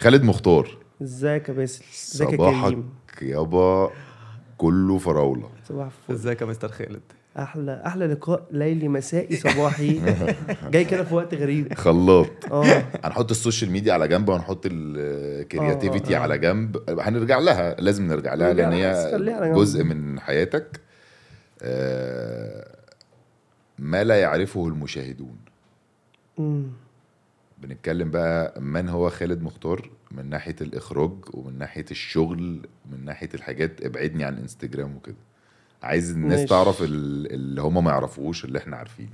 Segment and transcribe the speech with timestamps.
[0.00, 0.76] خالد مختار.
[1.02, 2.90] ازيك يا باسل؟ ازيك يا صباحك كريم؟
[3.22, 3.90] يابا
[4.58, 5.48] كله فراولة.
[5.68, 6.12] صباح الفل.
[6.14, 7.00] ازيك يا مستر خالد؟
[7.38, 10.00] أحلى أحلى لقاء ليلي مسائي صباحي.
[10.72, 11.74] جاي كده في وقت غريب.
[11.74, 12.52] خلاط.
[12.52, 12.64] آه.
[13.04, 16.22] هنحط ال social media على جنب وهنحط ال creativity آه، آه.
[16.22, 16.90] على جنب.
[17.00, 19.52] هنرجع لها لازم نرجع لها لأن هي.
[19.54, 20.80] جزء من حياتك.
[21.62, 22.68] آه،
[23.78, 25.36] ما لا يعرفه المشاهدون.
[26.38, 26.66] أمم.
[27.62, 32.60] بنتكلم بقى من هو خالد مختار من ناحية الإخراج ومن ناحية الشغل
[32.92, 35.16] من ناحية الحاجات ابعدني عن إنستجرام وكده.
[35.82, 36.48] عايز الناس ماشي.
[36.48, 39.08] تعرف ال- اللي هم ما يعرفوش اللي إحنا عارفينه.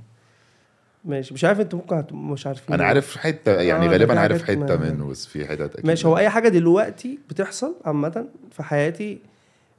[1.05, 1.33] ماشي.
[1.33, 5.07] مش عارف أنتوا ممكن مش عارفين أنا عارف حتة يعني آه، غالبا عارف حتة منه
[5.07, 6.07] بس في حتت أكيد ماشي.
[6.07, 9.19] هو أي حاجة دلوقتي بتحصل عامة في حياتي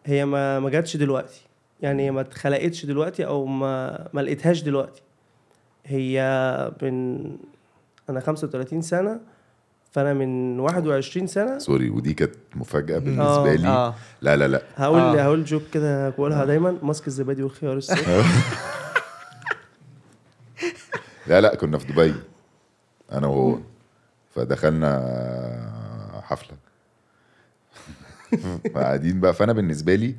[0.05, 1.41] هي ما ما جاتش دلوقتي.
[1.83, 5.03] يعني ما اتخلقتش دلوقتي أو ما ما لقيتهاش دلوقتي.
[5.87, 6.21] هي
[6.83, 7.27] من
[8.11, 9.21] أنا 35 سنة
[9.93, 11.59] فأنا من 21 سنة.
[11.59, 13.57] سوري ودي كانت مفاجأة بالنسبة آه.
[13.57, 13.69] لي.
[13.69, 13.95] آه.
[14.23, 14.63] لا لا لا.
[14.77, 15.23] هقول آه.
[15.23, 16.79] هقول جوك كده بقولها دايما.
[16.83, 18.09] ماسك الزبادي وخيار الصبح.
[21.27, 22.15] لا لا كنا في دبي.
[23.13, 23.59] أنا وهو.
[24.35, 24.93] فدخلنا
[26.25, 26.57] حفلة.
[28.75, 29.35] فقاعدين بقى.
[29.35, 30.15] فأنا بالنسبة لي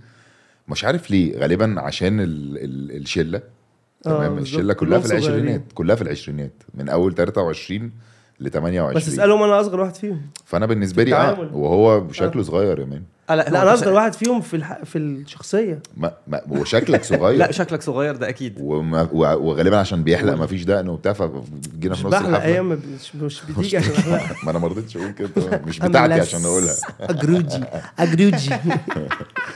[0.68, 1.38] مش عارف ليه.
[1.40, 3.38] غالبا عشان ال ال الشلة.
[3.38, 3.57] آه،
[4.04, 4.60] تمام بالظبط.
[4.60, 5.12] الشلة كلها في.
[5.12, 7.92] العشرينات كلها في العشرينات من أول 23
[8.40, 10.22] ل 28 بس اسألهم أنا أصغر واحد فيهم.
[10.46, 11.50] فأنا بالنسبة لي آه.
[11.54, 14.84] وهو شكله صغير يا مان آه، لا أنا أصغر واحد فيهم في الح...
[14.84, 15.80] في الشخصية.
[15.98, 17.38] ما ما وشكلك صغير.
[17.46, 18.58] لا شكلك صغير ده أكيد.
[18.62, 22.46] وما و- وغالبا عشان بيحلق ما فيش دقن وبتاع فجينا في نص بحلق الحفلة.
[22.46, 23.94] أيام ما مش, مش بتيجي عشان
[24.44, 25.30] ما أنا ما رضيتش أقول كده.
[25.68, 26.74] مش بتاعتي عشان أقولها.
[27.02, 27.64] أجروجي
[28.00, 28.50] أجروجي.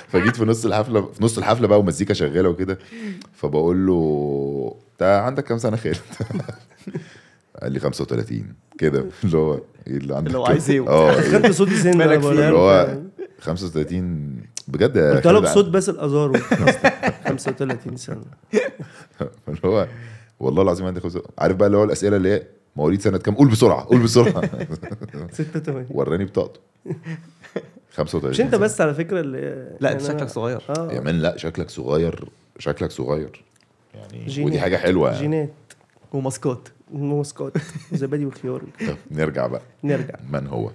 [0.08, 2.78] فجيت في نص الحفلة في نص الحفلة بقى ومزيكا شغالة وكده
[3.34, 5.98] فبقول له انت عندك كام سنة خالد؟
[7.62, 9.06] قال لي 35 كده.
[9.24, 9.54] اللي هو
[9.88, 13.10] إيه اللي عندك اللي هو؟ عايز إيه آه؟ خدت صوتي مالك؟ بقولها اللي هو فعلاً.
[13.40, 16.34] 35 بجد يا قلت له بصوت باسل ازارو
[17.26, 18.22] 35 سنة.
[19.48, 19.88] اللي هو
[20.40, 22.44] والله العظيم عندي خمسة عارف بقى اللي هو الأسئلة اللي هي
[22.76, 24.42] مواليد سنة كام؟ قول بسرعة قول بسرعة.
[25.32, 26.60] 86 وراني بطاقته.
[27.92, 29.40] 35 مش انت بس على فكرة اللي
[29.80, 32.26] لا يعني انت أنا- شكلك صغير يا آه مان لا شكلك صغير
[32.60, 33.44] شكلك صغير.
[33.94, 34.46] يعني.
[34.46, 35.20] ودي حاجة حلوة يعني.
[35.22, 35.50] جينات.
[36.14, 37.58] وماسكوت موسكوت
[37.94, 39.62] زبادي وخيار طب نرجع بقى.
[39.84, 40.16] نرجع.
[40.32, 40.72] من هو؟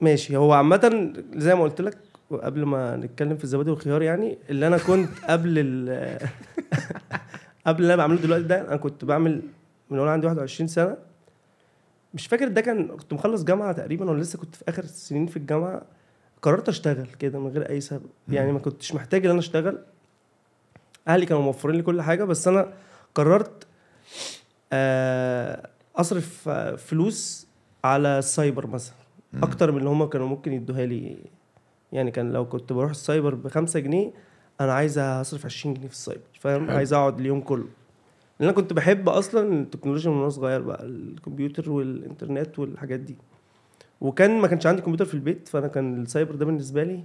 [0.00, 1.98] ماشي هو عامة زي ما قلت لك
[2.30, 6.18] قبل ما نتكلم في الزبادي والخيار يعني اللي أنا كنت قبل ال
[7.66, 9.42] قبل اللي أنا بعمله دلوقتي ده أنا كنت بعمل
[9.90, 10.96] من وأنا عندي 21 سنة.
[12.14, 15.36] مش فاكر ده كان كنت مخلص جامعة تقريبا ولا لسه كنت في آخر السنين في
[15.36, 15.82] الجامعة
[16.42, 18.06] قررت أشتغل كده من غير أي سبب.
[18.28, 19.78] يعني ما كنتش محتاج إن أنا أشتغل.
[21.08, 22.72] أهلي كانوا موفرين لي كل حاجة بس أنا
[23.14, 23.66] قررت
[25.96, 27.46] أصرف آه، فلوس
[27.84, 28.94] على السايبر مثلا.
[29.42, 31.16] أكتر من اللي هم كانوا ممكن يدوها لي.
[31.92, 34.10] يعني كان لو كنت بروح السايبر بخمسة جنيه
[34.60, 36.22] أنا عايز أصرف 20 جنيه في السايبر.
[36.40, 36.70] فاهم.
[36.70, 37.66] عايز أقعد اليوم كله.
[38.40, 43.16] لأن أنا كنت بحب أصلا التكنولوجيا من وأنا صغير بقى الكمبيوتر والإنترنت والحاجات دي.
[44.00, 47.04] وكان ما كانش عندي كمبيوتر في البيت فأنا كان السايبر ده بالنسبة لي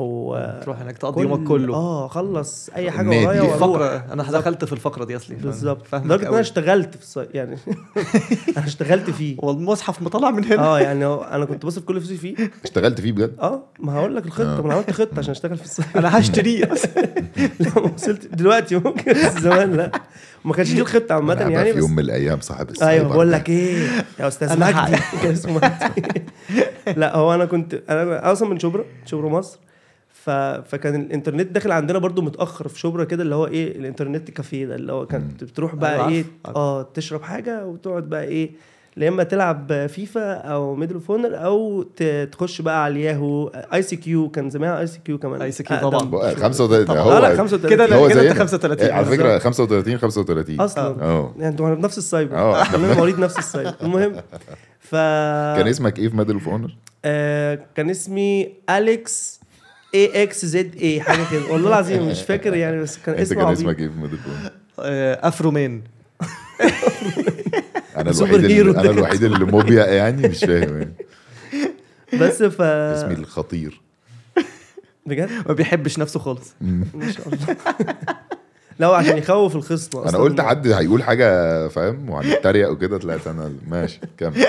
[0.00, 1.74] هو تروح هناك تقضي يومك كله.
[1.74, 3.08] آه خلص أي حاجة.
[3.08, 4.04] ورايا دي فقرة.
[4.12, 5.94] أنا دخلت في الفقرة دي أصلي بالظبط.
[5.94, 6.40] لدرجة إن أنا.
[6.40, 7.56] اشتغلت في يعني
[8.56, 9.36] أنا اشتغلت فيه.
[9.38, 10.58] والمصحف مطلع من هنا.
[10.62, 12.50] آه يعني أنا كنت بصرف كل فلوسي فيه.
[12.64, 15.64] اشتغلت فيه بجد؟ آه ما هقول لك الخطة ما أنا عملت خطة عشان أشتغل في
[15.64, 16.64] السايبر أنا هشتريه
[17.60, 18.26] لا ما وصلت.
[18.34, 19.90] دلوقتي ممكن بس زمان لا.
[20.44, 23.32] ما كانش دي الخطة عامة يعني في يوم من الأيام صاحب السايبر أيوه بقول.
[23.32, 23.88] لك إيه؟
[24.20, 24.96] يا أستاذ مجدي.
[26.96, 29.58] لا هو أنا كنت أنا أصلا من شبرا شبرا مصر.
[30.24, 30.30] ف...
[30.70, 34.66] فكان الإنترنت داخل عندنا برضو متأخر في شبرا كده اللي هو إيه ال internet café
[34.66, 36.56] ده اللي هو كانت بتروح بقى أيوة، إيه عارف، عارف.
[36.56, 38.50] آه تشرب حاجة وتقعد بقى إيه
[38.96, 41.82] يا إما تلعب فيفا أو Medal of Honor أو
[42.32, 46.10] تخش بقى على ال Yahoo ICQ كان زمان ICQ كمان ICQ أقدم طبعاً.
[46.10, 46.42] بقى شوية.
[46.42, 47.00] 35 طبعاً.
[47.00, 48.34] هو آه لا 35 كده هو كده انت زينا.
[48.34, 52.60] 35 إيه، على فكرة 35 35 أصلا آه يعني أنتوا في نفس السايبر آه.
[52.62, 54.12] إحنا مواليد نفس السايبر المهم
[54.80, 54.94] ف
[55.56, 59.40] كان اسمك إيه في ميدل أوف أونر؟ آه كان اسمي أليكس
[59.94, 61.52] اي إكس زد اي حاجة كده.
[61.52, 65.50] والله العظيم مش فاكر يعني بس كان اسمه كان اسمك إيه في اونر؟ آه، أفرو
[65.50, 65.82] مان.
[67.96, 70.94] أنا الوحيد اللي أنا الوحيد اللي موبيا يعني مش فاهم يعني.
[72.20, 73.80] بس ف اسمي الخطير.
[75.06, 76.54] بجد؟ ما بيحبش نفسه خالص.
[76.60, 77.56] ما شاء الله.
[78.78, 80.18] لا عشان يخوف الخصم أنا.
[80.18, 84.46] قلت حد هيقول حاجة فاهم؟ وهنتريق وكده طلعت أنا ماشي كمل.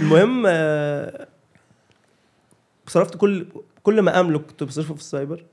[0.00, 1.26] المهم آه،
[2.86, 3.46] صرفت كل
[3.84, 5.44] كل ما أملك كنت بصرفه في السايبر.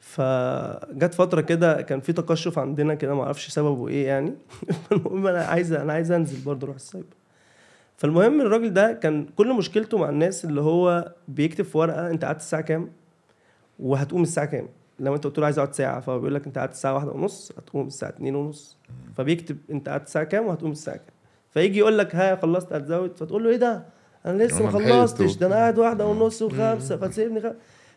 [0.00, 4.34] فجت فترة كده كان في تقشف عندنا كده ما أعرفش سببه إيه يعني.
[4.92, 7.14] المهم أنا عايز أنا عايز أنزل برضه أروح السايبر.
[7.96, 12.40] فالمهم الراجل ده كان كل مشكلته مع الناس اللي هو بيكتب في ورقة أنت قعدت
[12.40, 12.90] الساعة كام؟
[13.78, 14.68] وهتقوم الساعة كام؟
[15.00, 17.52] لو أنت قلت له عايز أقعد ساعة فهو بيقول لك أنت قعدت الساعة واحدة ونص
[17.58, 18.78] هتقوم الساعة اتنين ونص.
[19.16, 21.14] فبيكتب أنت قعدت الساعة كام؟ وهتقوم الساعة كام.
[21.50, 23.16] فيجي يقول لك ها خلصت هتزود.
[23.16, 23.84] فتقول له إيه ده؟
[24.26, 27.44] أنا لسه ما أنا لحقت خلصتش ده أنا قاعد واحدة ونص وخمسة فتسيبني خ...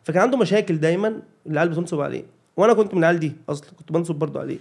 [0.03, 2.23] فكان عنده مشاكل دايما العيال بتنصب عليه.
[2.57, 4.57] وأنا كنت من العيال دي أصلا كنت بنصب برضو عليه.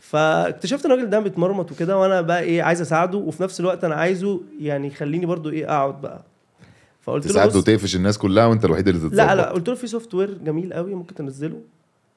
[0.00, 3.94] فاكتشفت إن الراجل ده بيتمرمط وكده وأنا بقى إيه عايز أساعده وفي نفس الوقت أنا
[3.94, 6.24] عايزه يعني يخليني برضو إيه أقعد بقى.
[7.00, 9.74] فقلت له تساعد بص وتقفش الناس كلها وأنت الوحيد اللي تتظبط لا لا قلت له
[9.74, 11.60] في software جميل قوي ممكن تنزله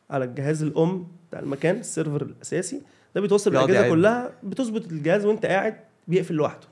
[0.10, 2.82] على الجهاز الأم بتاع المكان ال server الأساسي.
[3.16, 3.90] ده بيتوصل بالأجهزة.
[3.90, 5.76] كلها بتظبط الجهاز وأنت قاعد
[6.08, 6.68] بيقفل لوحده.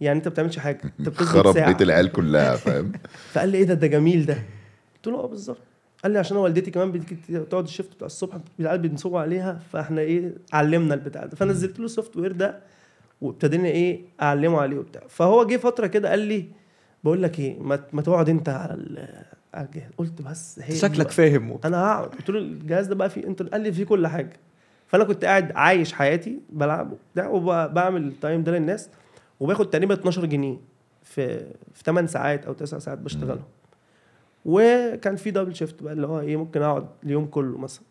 [0.00, 2.92] يعني انت ما بتعملش حاجة انت بتظبط خرب بيت العيال كلها فاهم؟
[3.32, 4.34] فقال لي إيه ده ده جميل ده.
[4.96, 5.58] قلت له آه بالظبط.
[6.02, 10.00] قال لي عشان والدتي كمان بتيجي تقعد ال shift بتاع الصبح العيال بينصبوا عليها فإحنا
[10.00, 11.36] إيه علمنا البتاع ده.
[11.36, 12.58] فنزلت له ال software ده
[13.20, 15.02] وابتدينا إيه أعلمه عليه وبتاع.
[15.08, 16.44] فهو جه فترة كده قال لي
[17.04, 19.24] بقول لك إيه ما, ما تقعد أنت على ال-
[19.54, 19.90] على الجهاز.
[19.98, 21.10] قلت بس هي شكلك.
[21.10, 22.08] فاهم أنا هقعد.
[22.08, 24.32] قلت له الجهاز ده بقى فيه أنت قال لي فيه كل حاجة.
[24.86, 28.88] فأنا كنت قاعد عايش حياتي بلعب وبتاع وبعمل ال time ده للناس.
[29.40, 30.56] وباخد تقريبا 12 جنيه
[31.02, 31.38] في
[31.74, 33.44] في 8 ساعات أو 9 ساعات بشتغلهم.
[34.44, 37.82] وكان في دبل شيفت بقى اللي هو إيه ممكن أقعد اليوم كله مثلا.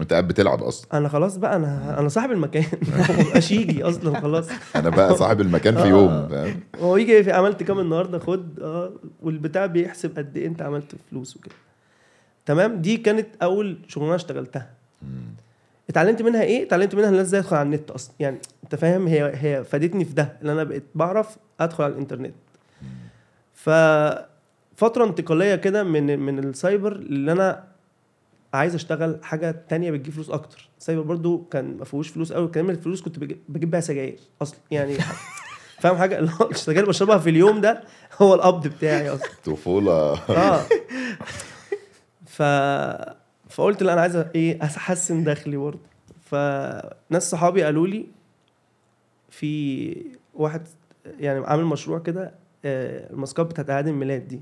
[0.00, 0.98] انت قاعد بتلعب أصلا.
[0.98, 2.64] أنا خلاص بقى أنا أنا صاحب المكان.
[3.20, 4.48] مبقاش يجي أصلا خلاص.
[4.76, 5.86] أنا بقى صاحب المكان في آه.
[5.86, 8.92] يوم فاهم؟ هو يجي في عملت كام النهارده؟ خد آه.
[9.22, 11.54] والبتاع بيحسب قد إيه أنت عملت فلوس وكده.
[12.46, 14.70] تمام؟ دي كانت أول شغلانة اشتغلتها.
[15.92, 18.14] اتعلمت منها إيه؟ اتعلمت منها ان إزاي ادخل على النت أصلا.
[18.20, 22.34] يعني أنت فاهم؟ هي هي فادتني في ده إن أنا بقيت بعرف أدخل على الإنترنت.
[23.54, 23.70] ف
[24.76, 27.64] فترة انتقالية كده من من السايبر اللي أنا
[28.54, 30.68] عايز أشتغل حاجة تانية بتجيب فلوس أكتر.
[30.78, 34.58] السايبر برضو كان ما فيهوش فلوس قوي كمان الفلوس كنت بجيب, بيها سجاير أصلا.
[34.70, 34.96] يعني
[35.80, 36.18] فاهم حاجة؟
[36.50, 37.80] السجاير اللي بشربها في اليوم ده
[38.22, 39.28] هو القبض بتاعي أصلا.
[39.44, 39.92] طفوله
[40.30, 40.60] آه.
[42.26, 42.42] ف
[43.54, 45.78] فقلت لا أنا عايز إيه أحسن دخلي برضه.
[46.24, 48.06] فناس صحابي قالوا لي
[49.30, 49.96] في
[50.34, 50.62] واحد
[51.20, 52.34] يعني عامل مشروع كده
[52.64, 54.40] آه، الماسكات بتاعت أعياد الميلاد دي.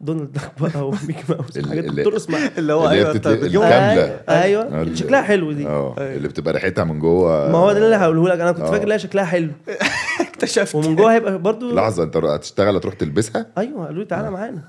[0.00, 4.20] دونالد داك بقى وميكي ماوس اللي- بترقص معاها اللي هو اللي هي أيوه الكاملة.
[4.28, 4.62] أيوه.
[4.62, 4.94] ال- أيوه.
[4.94, 5.66] شكلها حلو دي.
[5.66, 6.14] آه أيوة.
[6.16, 7.52] اللي بتبقى ريحتها من جوه.
[7.52, 8.40] ما هو ده اللي هقوله لك.
[8.40, 8.70] أنا كنت آه.
[8.70, 9.50] فاكر لها شكلها حلو.
[10.28, 10.74] اكتشفت.
[10.74, 14.62] ومن جوه هيبقى برضو لحظة أنت هتشتغل هتروح تلبسها؟ أيوه قالوا لي تعالى معانا.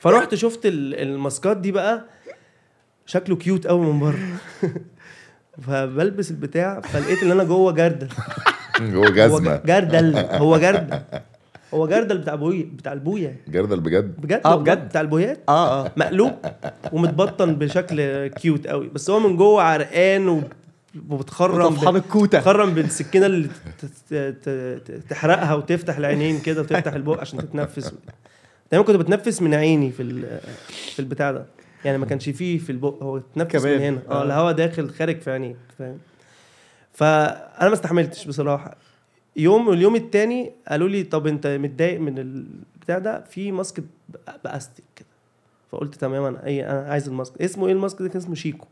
[0.00, 2.04] فرحت شفت ال- الماسكات دي بقى.
[3.06, 4.18] شكله cute قوي من بره.
[5.66, 8.08] فبلبس البتاع فلقيت إن أنا جوه جردل.
[8.80, 10.16] جوه هو جزمه جردل.
[10.18, 11.00] هو جردل.
[11.74, 13.36] هو جردل بتاع بوي بتاع البوية.
[13.48, 14.88] جردل بجد؟ بجد والله، بجد.
[14.88, 15.92] بتاع البويات؟ آه آه.
[15.96, 16.32] مقلوب.
[16.92, 20.42] ومتبطن بشكل cute قوي بس هو من جوه عرقان و-
[21.10, 22.40] وبتخرم طفحان الكوتة.
[22.40, 24.48] تخرم بالسكينة اللي ت- ت- ت-
[24.90, 27.92] ت- تحرقها وتفتح العينين كده وتفتح البق عشان تتنفس.
[28.72, 30.22] دايما كنت بتنفس من عيني في
[30.68, 31.44] في البتاع ده.
[31.84, 33.78] يعني ما كانش فيه في البق هو تنفس من.
[33.80, 34.02] هنا.
[34.08, 34.24] آه آه.
[34.24, 35.98] الهواء داخل خارج في عينيك فاهم؟
[36.92, 38.76] فأنا ما استحملتش بصراحة.
[39.36, 43.82] يوم واليوم التاني قالوا لي طب أنت متضايق من البتاع ده؟ في mask
[44.44, 45.06] باستيك كده.
[45.72, 47.42] فقلت تمام أنا أي أنا عايز ال mask.
[47.42, 48.66] اسمه إيه ال mask ده؟ كان اسمه شيكو.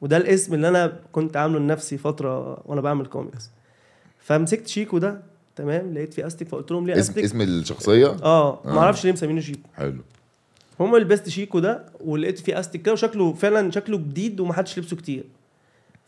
[0.00, 3.50] وده الاسم اللي أنا كنت عامله لنفسي فترة وأنا بعمل كوميكس.
[4.18, 5.22] فمسكت شيكو ده
[5.56, 8.78] تمام لقيت فيه استيك فقلت لهم ليه اسم استيك اسم الشخصية؟ آه ما آه.
[8.78, 9.68] أعرفش ليه مسمينه شيكو.
[9.76, 10.02] حلو.
[10.80, 15.24] هم لبست شيكو ده ولقيت فيه استيك كده وشكله فعلا شكله جديد ومحدش لبسه كتير.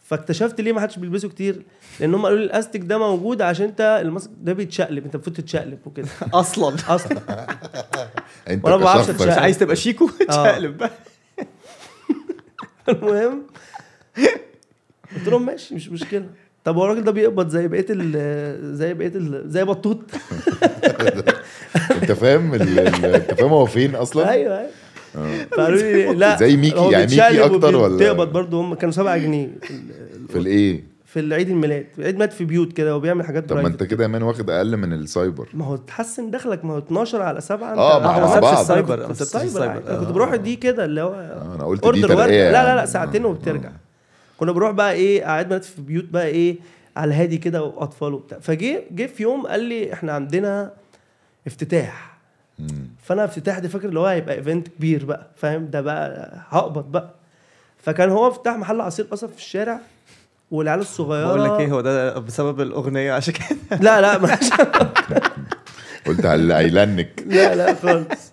[0.04, 1.62] فاكتشفت ليه محدش بيلبسه كتير؟
[2.00, 5.36] لأن هم قالوا لي الاستيك ده موجود عشان أنت ال mask ده بيتشقلب أنت المفروض
[5.36, 6.08] تتشقلب وكده.
[6.32, 6.76] أصلا.
[6.88, 7.18] أصلا.
[8.48, 10.90] أنت ما بعرفش عايز تبقى شيكو؟ تشقلب بقى.
[12.88, 13.42] المهم
[15.16, 16.26] قلت لهم ماشي مش مشكلة.
[16.68, 19.98] طب هو الراجل ده بيقبض زي بقية ال زي بقية ال زي بطوط
[22.02, 24.70] انت فاهم انت فاهم هو فين أصلا أيوه أيوه
[25.16, 25.44] آه.
[25.50, 29.16] فقالوا لي لا زي ميكي، هو يعني ميكي أكتر ولا؟ وبتقبض برضه هم كانوا 7
[29.18, 33.48] جنيه في ال- في الإيه في العيد الميلاد عيد ميلاد في بيوت كده وبيعمل حاجات
[33.48, 33.66] طب ما.
[33.68, 37.22] انت كده يا man واخد أقل من السايبر ما هو تحسن دخلك ما هو 12
[37.22, 38.58] على 7 آه، مع- مع بعض.
[38.58, 39.64] السايبر في في السايبر.
[39.64, 40.12] أنا كنت آه.
[40.12, 42.86] بروح دي كده اللي هو آه، أنا قلت دي لا لا لا يعني.
[42.86, 43.28] ساعتين آه.
[44.38, 46.56] كنا بنروح بقى إيه قاعد ميلاد في بيوت بقى إيه
[46.96, 48.38] على الهادي كده وأطفال وبتاع.
[48.38, 50.70] فجه جه في يوم قال لي إحنا عندنا
[51.46, 52.18] افتتاح.
[53.02, 57.14] فأنا افتتاح دي فاكر اللي هو هيبقى event كبير بقى فاهم؟ ده بقى هقبض بقى.
[57.82, 59.80] فكان هو افتتاح محل عصير قصب في الشارع
[60.50, 64.30] والعيال الصغيرة بقول لك إيه هو ده بسبب الأغنية عشان كده؟ لا لا مش
[66.06, 67.22] قلت على هيلنك.
[67.26, 68.32] لا لا خالص.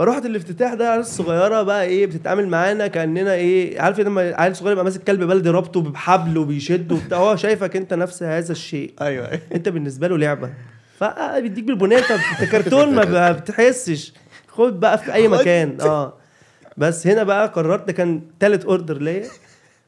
[0.00, 4.72] فروحت الافتتاح ده عيال الصغيره بقى إيه بتتعامل معانا كأننا إيه عارف لما عيل صغير
[4.72, 8.94] يبقى ماسك كلب بلدي رابطه بحبل وبيشد وبتاع هو شايفك أنت نفس هذا الشيء.
[9.00, 9.40] أيوه أيوه.
[9.54, 10.50] أنت بالنسبة له لعبة.
[10.98, 14.12] فبيديك بالبنية انت كرتون ما بتحسش.
[14.48, 15.80] خد بقى في أي مكان.
[15.80, 16.14] آه.
[16.76, 19.26] بس هنا بقى قررت ده كان تالت order ليا.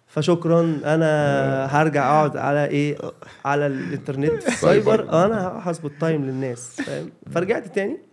[0.08, 2.98] فشكرا أنا هرجع أقعد على إيه
[3.44, 4.48] على الإنترنت.
[4.48, 8.11] السايبر آه، أنا هظبط time للناس فاهم؟ فرجعت تاني.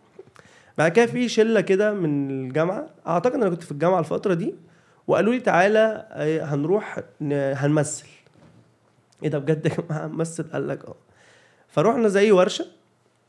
[0.79, 4.55] بعد كده في شلة كده من الجامعة أعتقد أنا كنت في الجامعة الفترة دي
[5.07, 6.99] وقالوا لي تعالى آه، هنروح
[7.31, 8.07] هنمثل.
[9.23, 10.95] إيه ده بجد يا جماعة؟ هنمثل؟ قال لك آه.
[11.67, 12.65] فروحنا زي ورشة.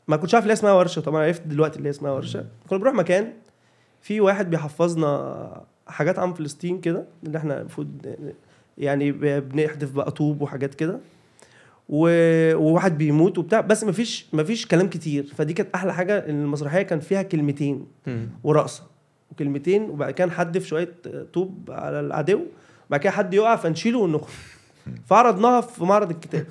[0.07, 2.45] ما كنتش عارف ليه اسمها ورشة طبعا عرفت دلوقتي اللي اسمها ورشة.
[2.69, 3.33] كنا بنروح مكان
[4.01, 8.15] في واحد بيحفظنا حاجات عن فلسطين كده اللي إحنا المفروض
[8.77, 10.99] يعني بنحذف بقى طوب وحاجات كده.
[11.89, 13.61] وواحد بيموت وبتاع.
[13.61, 15.33] بس مفيش مفيش كلام كتير.
[15.37, 17.85] فدي كانت أحلى حاجة إن المسرحية كان فيها كلمتين.
[18.43, 18.83] ورقصة.
[19.31, 20.89] وكلمتين وبعد كده نحدف شوية
[21.33, 22.41] طوب على العدو
[22.89, 24.29] وبعد كده حد يقع فنشيله ونخرج.
[25.09, 26.45] فعرضناها في معرض الكتاب.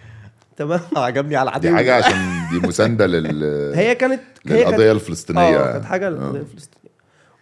[0.56, 1.68] تمام؟ عجبني على العدو.
[1.68, 2.18] دي حاجة عشان
[2.52, 3.44] دي مساندة لل
[3.78, 5.58] هي كانت للقضية الفلسطينية.
[5.58, 6.10] آه كانت حاجة آه.
[6.10, 6.88] للقضية الفلسطينية.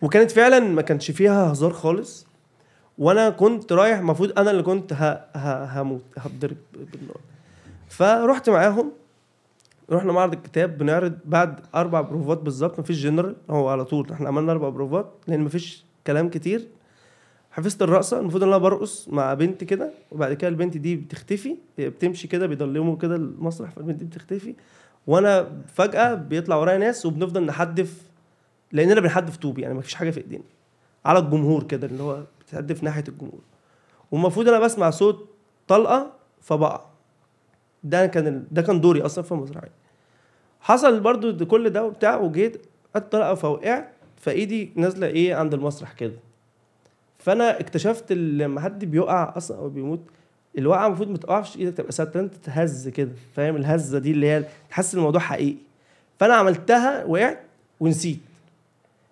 [0.03, 2.26] وكانت فعلا ما كانش فيها هزار خالص.
[2.99, 5.05] وأنا كنت رايح المفروض أنا اللي كنت ه...
[5.37, 5.81] ه...
[5.83, 7.21] هموت هتضرب بالنار.
[7.89, 8.93] فرحت معاهم
[9.91, 14.53] رحنا معرض الكتاب بنعرض بعد أربع بروفات بالظبط مفيش جنرال هو على طول إحنا عملنا
[14.53, 16.69] أربع بروفات لأن مفيش كلام كتير.
[17.51, 22.29] حفظت الرقصة المفروض إن أنا برقص مع بنت كده وبعد كده البنت دي بتختفي بتمشي
[22.29, 24.55] كده بيضلموا كده المسرح فالبنت دي بتختفي.
[25.07, 28.03] وأنا فجأة بيطلع ورايا ناس وبنفضل نحدف
[28.73, 30.45] لأننا بنحدف طوب يعني مفيش حاجة في إيدينا.
[31.05, 33.41] على الجمهور كده اللي هو بتحدف ناحية الجمهور.
[34.11, 35.29] والمفروض أنا بسمع صوت
[35.69, 36.81] طلقة فبقع.
[37.85, 38.47] ده كان.
[38.51, 39.71] ده كان دوري أصلا في المسرحيه
[40.61, 46.13] حصل برضو كل ده وبتاع وجيت الطلقه فوقعت فإيدي نازلة إيه عند المسرح كده.
[47.19, 50.01] فأنا اكتشفت لما حد بيقع أصلا أو بيموت
[50.59, 54.45] الوقعة المفروض ما تقعش إيدك تبقى ثابته انت تهز كده فاهم؟ الهزة دي اللي هي
[54.71, 55.57] تحس الموضوع حقيقي.
[56.19, 57.41] فأنا عملتها وقعت
[57.81, 58.19] ونسيت.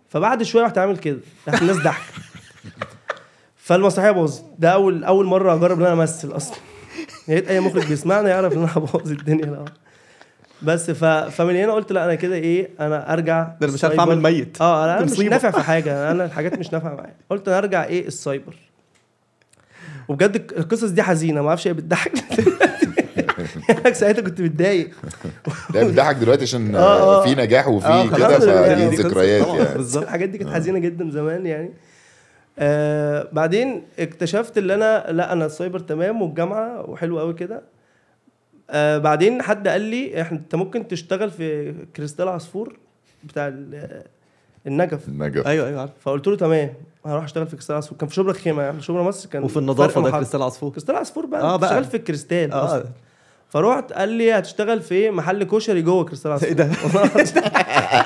[0.08, 2.14] فبعد شوية رحت عامل كده راحت الناس ضحك.
[3.64, 6.56] فالمسرحيه باظت ده اول أول مرة أجرب إن أنا أمثل أصلا.
[7.28, 9.64] يا ريت أي مخرج بيسمعنا يعرف إن أنا هبوظ الدنيا لا
[10.62, 11.04] بس ف...
[11.04, 14.00] فمن هنا قلت لا أنا كده إيه أنا أرجع ده أنا مش عارف.
[14.00, 14.60] أعمل ميت.
[14.60, 15.20] آه أنا مش.
[15.20, 17.14] نافع في حاجة أنا الحاجات مش نافعة معايا.
[17.30, 18.56] قلت أنا أرجع إيه السايبر.
[20.08, 22.12] وبجد القصص دي حزينة ما أعرفش هي بتضحك.
[23.68, 24.90] يعني ساعتها كنت متضايق.
[25.74, 27.24] لا بتضحك دلوقتي عشان آه، آه.
[27.24, 29.08] في نجاح وفي آه، كده يعني فدي دي قصة.
[29.08, 29.46] ذكريات.
[29.46, 29.74] يعني.
[29.74, 30.02] بالظبط.
[30.02, 31.70] الحاجات دي كانت حزينة جدا زمان يعني.
[32.58, 37.62] آه بعدين اكتشفت ان أنا لا أنا السايبر تمام والجامعة وحلو قوي كده.
[38.70, 42.76] آه بعدين حد قال لي إحنا أنت ممكن تشتغل في كريستال عصفور
[43.24, 44.02] بتاع ال-
[44.66, 45.08] النجف.
[45.08, 45.46] النجف.
[45.46, 45.90] أيوه أيوه عارف.
[46.00, 46.74] فقلت له تمام.
[47.06, 47.98] هروح أشتغل في كريستال عصفور.
[47.98, 48.80] كان في شبرا خيمة يعني.
[48.82, 51.40] شبرا مصر كان وفي النظافة ده كريستال عصفور؟ كريستال عصفور بقى.
[51.40, 51.84] آه آه بقى.
[51.84, 52.64] في الكريستال آه.
[52.64, 52.84] أصلاً.
[53.54, 56.64] فروحت قال لي هتشتغل في محل كشري جوه كريستال عصفور إيه ده.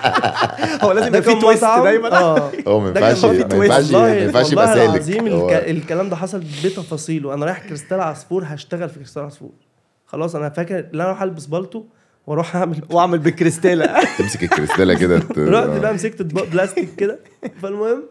[0.84, 1.84] هو لازم يبقى في twist مطعم.
[1.84, 2.18] دايما.
[2.18, 5.26] آه هو ما ده ينفعش ما في ينفعش والله ما ينفعش يبقى سالك العظيم.
[5.50, 7.34] الكلام ده حصل بتفاصيله.
[7.34, 9.50] أنا رايح كريستال عصفور هشتغل في كريستال عصفور.
[10.06, 11.84] خلاص أنا فاكر إن أنا أروح ألبس بالطو
[12.26, 14.16] وأروح أعمل وأعمل بالكريستالة.
[14.18, 15.78] تمسك الكريستالة كده رحت آه.
[15.78, 17.18] بقى مسكت اطباق بلاستيك كده.
[17.62, 18.02] فالمهم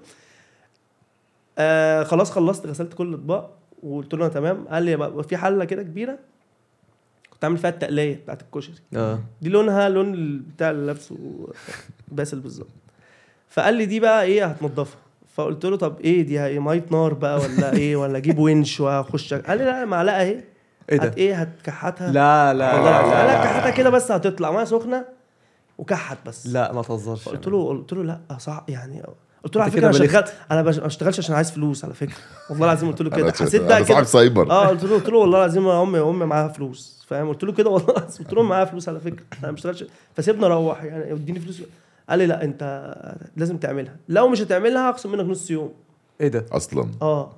[1.57, 4.67] آه خلاص خلصت غسلت كل الأطباق وقلت له تمام.
[4.67, 6.19] قال لي بقى في حلة كده كبيرة.
[7.37, 8.75] كنت عامل فيها التقلية بتاعت الكشري.
[8.95, 9.19] آه.
[9.41, 11.15] دي لونها لون بتاع اللي لابسه
[12.07, 12.67] باسل بالظبط.
[13.49, 14.97] فقال لي دي بقى إيه هتنضفها.
[15.35, 19.33] فقلت له طب إيه دي؟ هي مية نار بقى ولا إيه؟ ولا أجيب ونش واخش
[19.33, 20.43] قال لي لا معلقة أهي.
[20.89, 22.11] إيه هت ده إيه؟ هتكحتها.
[22.11, 22.97] لا لا لا.
[22.97, 25.05] قال لك لا, كحتها كده بس هتطلع ميه سخنة
[25.77, 26.47] وكحت بس.
[26.47, 29.03] لا ما تهزرش فقلت له قلت له لا صح يعني
[29.43, 32.15] قلت له على فكرة أنا شغال أنا بش- ما بشتغلش عشان عايز فلوس على فكرة.
[32.49, 33.31] والله العظيم قلت له كده.
[33.31, 34.03] حسيت بقى صاحب كده.
[34.03, 34.51] سايبر.
[34.51, 36.96] آه قلت له قلت له والله العظيم يا أمي أمي معاها فلوس.
[37.07, 39.25] فاهم؟ قلت له كده والله قلت له معاها فلوس على فكرة.
[39.39, 39.83] أنا ما بشتغلش.
[40.15, 41.61] فسيبني أروح يعني اديني فلوس.
[42.09, 42.93] قال لي لا انت
[43.37, 43.95] لازم تعملها.
[44.09, 45.73] لو مش هتعملها هخصم منك نص يوم.
[46.21, 47.31] إيه ده؟ أصلا؟ آه.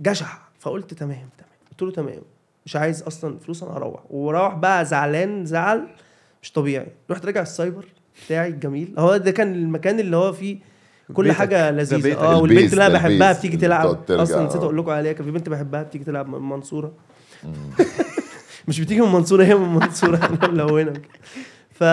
[0.00, 0.26] جشع.
[0.60, 1.50] فقلت تمام تمام.
[1.70, 2.20] قلت له تمام.
[2.66, 4.00] مش عايز أصلا فلوس أنا هروح.
[4.10, 5.86] وراح بقى زعلان زعل.
[6.42, 6.86] مش طبيعي.
[7.10, 7.84] رحت راجع السايبر
[8.26, 10.58] بتاعي الجميل هو ده كان المكان اللي هو فيه
[11.14, 11.36] كل بيتك.
[11.36, 12.18] حاجة لذيذة.
[12.20, 14.10] آه والبنت اللي أنا بحبها بتيجي تلعب.
[14.10, 14.62] أصلا نسيت.
[14.62, 15.12] أقول لكم عليها.
[15.12, 16.92] كان في بنت بحبها بتيجي تلعب من المنصوره
[18.68, 21.02] مش بتيجي من المنصوره هي من المنصوره إحنا ملونه.
[21.70, 21.84] ف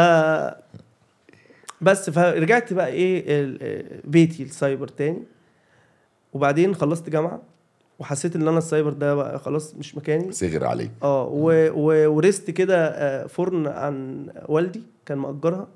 [1.82, 5.24] بس فرجعت بقى إيه ال- بيتي السايبر تاني.
[6.34, 7.42] وبعدين خلصت جامعة
[8.00, 10.32] وحسيت إن أنا السايبر ده بقى خلاص مش مكاني.
[10.32, 10.92] صغر عليك.
[11.04, 15.68] آه و- و- ورثت كده آه، فرن عن والدي كان مأجرها.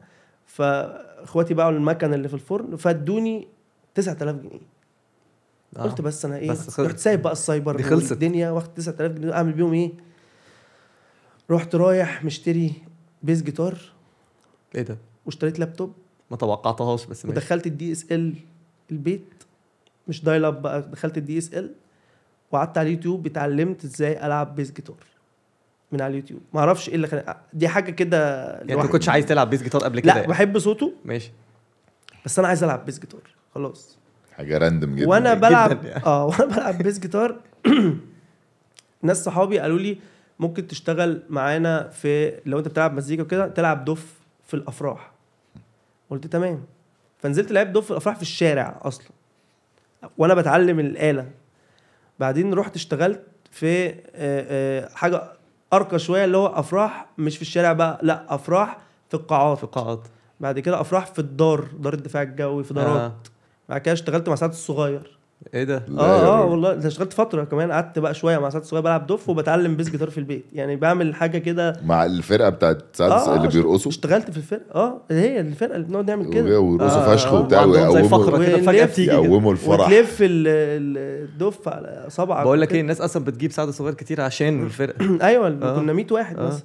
[0.46, 3.48] فإخواتي باعوا المكن اللي في الفرن فادوني
[3.96, 4.60] 9000 جنيه.
[5.78, 5.82] آه.
[5.84, 8.12] قلت بس أنا إيه بس خل- رحت سايب بقى السايبر دي خلصت.
[8.12, 9.92] الدنيا واخد 9000 جنيه أعمل بيهم إيه؟
[11.52, 12.74] رحت رايح مشتري
[13.24, 13.77] bass guitar.
[14.75, 15.94] إيه ده؟ واشتريت لابتوب.
[16.32, 17.38] ما توقعتهاش بس ماشي.
[17.38, 18.34] ودخلت ال DSL
[18.92, 19.44] البيت.
[20.08, 21.74] مش dial up بقى دخلت ال DSL
[22.52, 24.96] وقعدت على اليوتيوب اتعلمت إزاي ألعب bass guitar
[25.92, 26.42] من على اليوتيوب.
[26.54, 28.82] ما أعرفش إيه اللي خلاني دي حاجة كده يعني أنت.
[28.82, 30.28] ما كنتش عايز تلعب bass guitar قبل كده لا يعني.
[30.28, 30.94] بحب صوته.
[31.06, 31.32] ماشي.
[32.25, 33.22] بس أنا عايز ألعب bass guitar.
[33.56, 33.98] خلاص.
[34.32, 35.10] حاجة random جدا.
[35.10, 35.48] وأنا جدا.
[35.48, 36.06] بلعب يعني.
[36.06, 37.41] آه وأنا بلعب bass guitar.
[39.02, 39.98] ناس صحابي قالوا لي
[40.39, 44.13] ممكن تشتغل معانا في لو انت بتلعب مزيكا وكده تلعب دف
[44.46, 45.12] في الافراح.
[46.10, 46.63] قلت تمام.
[47.20, 49.08] فنزلت لعبت دف في الافراح في الشارع أصلا.
[50.18, 51.30] وأنا بتعلم الآلة.
[52.20, 55.32] بعدين رحت اشتغلت في آه، آه، حاجة
[55.74, 58.77] أرقى شوية اللي هو أفراح مش في الشارع بقى لا أفراح
[59.10, 59.58] في القاعات.
[59.58, 60.08] في القاعات.
[60.39, 63.12] بعد كده أفراح في الدار دار الدفاع الجوي في دارات.
[63.12, 63.15] آه.
[63.70, 65.14] بعد كده اشتغلت مع سعد الصغير.
[65.54, 66.46] إيه ده؟ آه آه.
[66.46, 69.89] والله ده اشتغلت فترة كمان قعدت بقى شوية مع سعد الصغير بلعب دف وبتعلم بيس
[69.89, 70.46] جيتار في البيت.
[70.54, 71.80] يعني بعمل حاجة كده.
[71.86, 74.75] مع الفرقة بتاعت سعد آه، اللي آه، بيرقصوا؟ اشتغلت في الفرقة.
[74.75, 76.60] آه هي الفرقة اللي بنقعد نعمل كده.
[76.60, 78.56] ويرقصوا آه، فشخ آه، وبتاع وعندهم زي ويقوموا فقرة كده.
[78.58, 79.12] ونلف- بتيجي.
[79.12, 79.88] يقوموا الفرح.
[79.88, 82.74] وتلف ال- ال- الدف على صبعك بقول لك.
[82.74, 85.18] إيه الناس أصلا بتجيب سعد الصغير كتير عشان الفرقة.
[85.27, 85.50] أيوه.
[85.50, 86.48] كنا 100 واحد آه.
[86.48, 86.63] بس.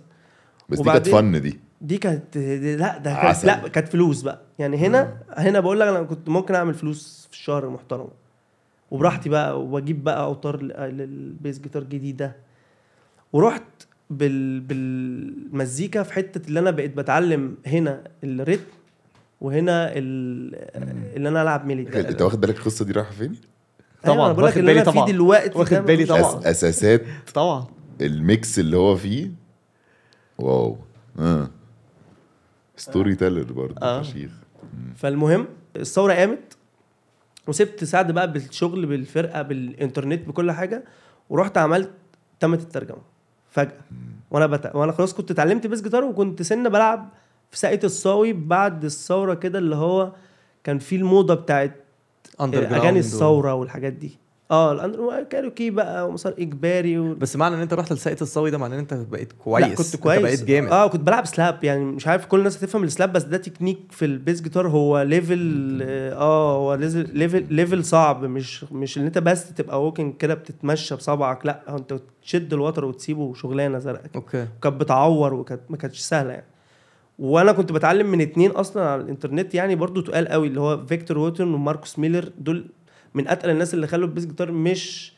[0.68, 1.60] بس دي كانت فن دي.
[1.80, 3.44] دي كانت دي لا ده كانت.
[3.44, 4.40] لا كانت فلوس بقى.
[4.58, 8.19] يعني هنا هنا بقول لك أنا كنت ممكن أعمل فلوس في الشهر محترمه
[8.90, 12.36] وبراحتي بقى واجيب بقى اوتار لل bass guitar جديده
[13.32, 13.62] ورحت
[14.10, 18.64] بال بالمزيكا في حتة اللي أنا بقيت بتعلم هنا ال rhythm
[19.40, 20.54] وهنا ال...
[21.16, 22.00] اللي أنا ألعب melody.
[22.08, 23.36] انت واخد بالك القصة دي رايحة فين؟
[24.02, 25.06] طبعا طبعاً، لك واخد بالي طبعاً.
[25.06, 26.50] فيه دلوقتي واخد بالي طبعاً.
[26.50, 27.02] أساسات
[27.34, 27.66] طبعا.
[28.00, 29.30] ال mix اللي هو فيه.
[30.38, 30.76] wow.
[31.18, 31.50] آه.
[32.76, 34.02] storyteller برضه آه.
[34.02, 34.30] فشيخ.
[34.96, 36.56] فالمهم الثورة قامت.
[37.50, 40.84] وسبت سعد بقى بالشغل بالفرقة بالإنترنت بكل حاجة
[41.30, 41.90] ورحت عملت
[42.40, 43.02] تمت الترجمة
[43.50, 43.78] فجأة.
[44.30, 44.70] وأنا بت...
[44.74, 47.08] وأنا خلاص كنت اتعلمت bass guitar وكنت سنة بلعب
[47.50, 50.12] في ساقية الصاوي بعد الثورة كده اللي هو
[50.64, 51.76] كان في الموضة بتاعت
[52.76, 54.18] أغاني الثورة والحاجات دي.
[54.50, 57.14] آه ال underground- كايروكي بقى ومسار إجباري و...
[57.14, 59.66] بس معنى إن أنت رحت لساقية الصاوي ده معناه إن أنت بقيت كويس.
[59.66, 60.68] لا كنت كويس أنت بقيت جامد.
[60.70, 63.78] آه كنت بلعب slap يعني مش عارف كل الناس هتفهم ال slap بس ده تكنيك
[63.90, 69.18] في ال bass guitar هو level آه هو level level صعب مش مش إن أنت
[69.18, 74.12] بس تبقى walking كده بتتمشى بصبعك لا أنت تشد الوتر وتسيبه شغلانه زرقا كده.
[74.16, 74.46] Okay.
[74.58, 76.46] وكانت بتعور وكانت ما كانتش سهلة يعني.
[77.18, 81.18] وأنا كنت بتعلم من اتنين أصلا على الإنترنت يعني برضو تقال قوي اللي هو فيكتور
[81.18, 82.64] ووتن وماركوس ميلر دول
[83.14, 85.12] من أتقل الناس اللي خلوا ال bass guitar مش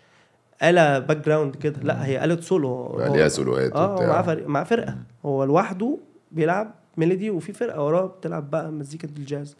[0.62, 1.80] آلة background كده.
[1.82, 2.88] لا هي آلة سولو.
[2.88, 4.96] بقى هو- ليها سولوهات آه هو معاه فريق معاه فرقة.
[5.26, 5.98] هو لوحده
[6.32, 9.56] بيلعب melody وفي فرقة وراه بتلعب بقى مزيكا الجاز.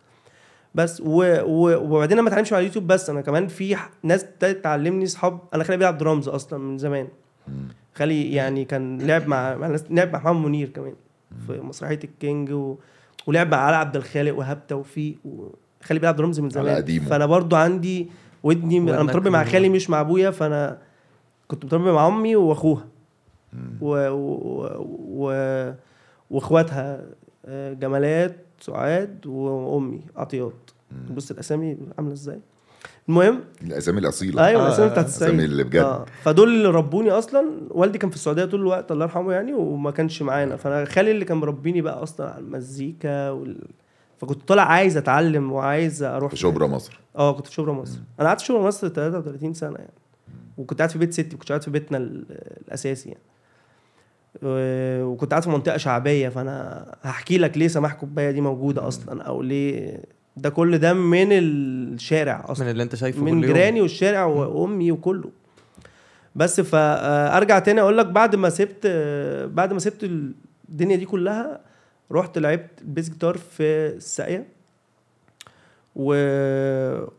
[0.75, 1.23] بس و...
[1.43, 1.77] و...
[1.77, 5.65] وبعدين أنا ما اتعلمش على اليوتيوب بس أنا كمان في ناس ابتدت تعلمني اصحاب أنا
[5.65, 7.09] خالي بيلعب درامز أصلا من زمان.
[7.95, 10.95] خالي يعني كان لعب مع مع ناس لعب مع محمد منير كمان
[11.47, 12.77] في مسرحية الكينج و...
[13.27, 15.17] ولعب مع علي عبد الخالق وإيهاب توفيق
[15.83, 17.01] وخالي بيلعب درامز من زمان.
[17.01, 18.11] فأنا برضو عندي
[18.43, 20.79] ودني أنا متربي مع خالي مش مع أبويا فأنا
[21.49, 22.85] كنت متربي مع أمي وأخوها.
[23.81, 24.09] و...
[24.09, 24.67] و...
[25.09, 25.73] و...
[26.31, 27.01] وأخواتها
[27.47, 30.71] آه، جمالات سعاد وأمي عطيات.
[31.11, 32.41] بص الأسامي عاملة إزاي.
[33.09, 34.47] المهم الأسامي الأصيلة.
[34.47, 35.83] أيوه آه، الأسامي آه، بتاعت الأسامي السعيد اللي بجد.
[35.83, 37.51] آه فدول اللي ربوني أصلا.
[37.71, 40.57] والدي كان في السعودية طول الوقت الله يرحمه يعني وما كانش معانا.
[40.57, 43.57] فأنا خالي اللي كان مربيني بقى أصلا على المزيكا وال...
[44.23, 47.01] فكنت طالع عايز أتعلم وعايز أروح في شبرا مصر.
[47.17, 47.99] آه كنت في شبرا مصر.
[48.21, 49.93] أنا قعدت في شبرا مصر 33 سنة يعني.
[50.59, 52.25] وكنت قاعد في بيت ستي كنت قاعد في بيتنا ال-
[52.67, 53.21] الأساسي يعني.
[55.05, 59.43] وكنت قاعد في منطقة شعبية فأنا هحكي لك ليه سماح كوباية دي موجودة أصلا أو
[59.43, 60.01] ليه
[60.37, 62.65] ده كل ده من الشارع أصلا.
[62.67, 63.55] من اللي أنت شايفه من كل يوم.
[63.57, 65.31] جيراني والشارع وأمي وكله.
[66.37, 68.87] بس فأرجع تاني أقول لك بعد ما سبت
[69.55, 70.05] بعد ما سبت
[70.69, 71.61] الدنيا دي كلها
[72.13, 74.47] رحت لعبت ال bass guitar في الساقية.
[75.97, 76.15] و...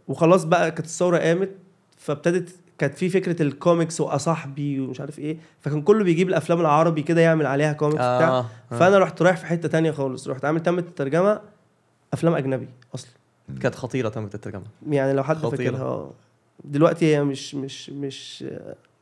[0.07, 1.49] وخلاص بقى كانت الثورة قامت
[1.97, 5.37] فابتدت كانت في فكرة الكوميكس وأساحبي ومش عارف إيه.
[5.59, 8.17] فكان كله بيجيب الأفلام العربي كده يعمل عليها كوميكس آه.
[8.17, 8.29] بتاع.
[8.29, 8.45] آه.
[8.69, 10.27] فأنا رحت رايح في حتة تانية خالص.
[10.27, 11.41] رحت عامل تمت الترجمة
[12.13, 13.11] أفلام أجنبي أصلا.
[13.61, 14.63] كانت خطيرة تمت الترجمة.
[14.89, 15.71] يعني لو حد خطيرة.
[15.71, 15.81] فاكرها.
[15.81, 16.11] آه.
[16.63, 18.45] دلوقتي هي مش مش مش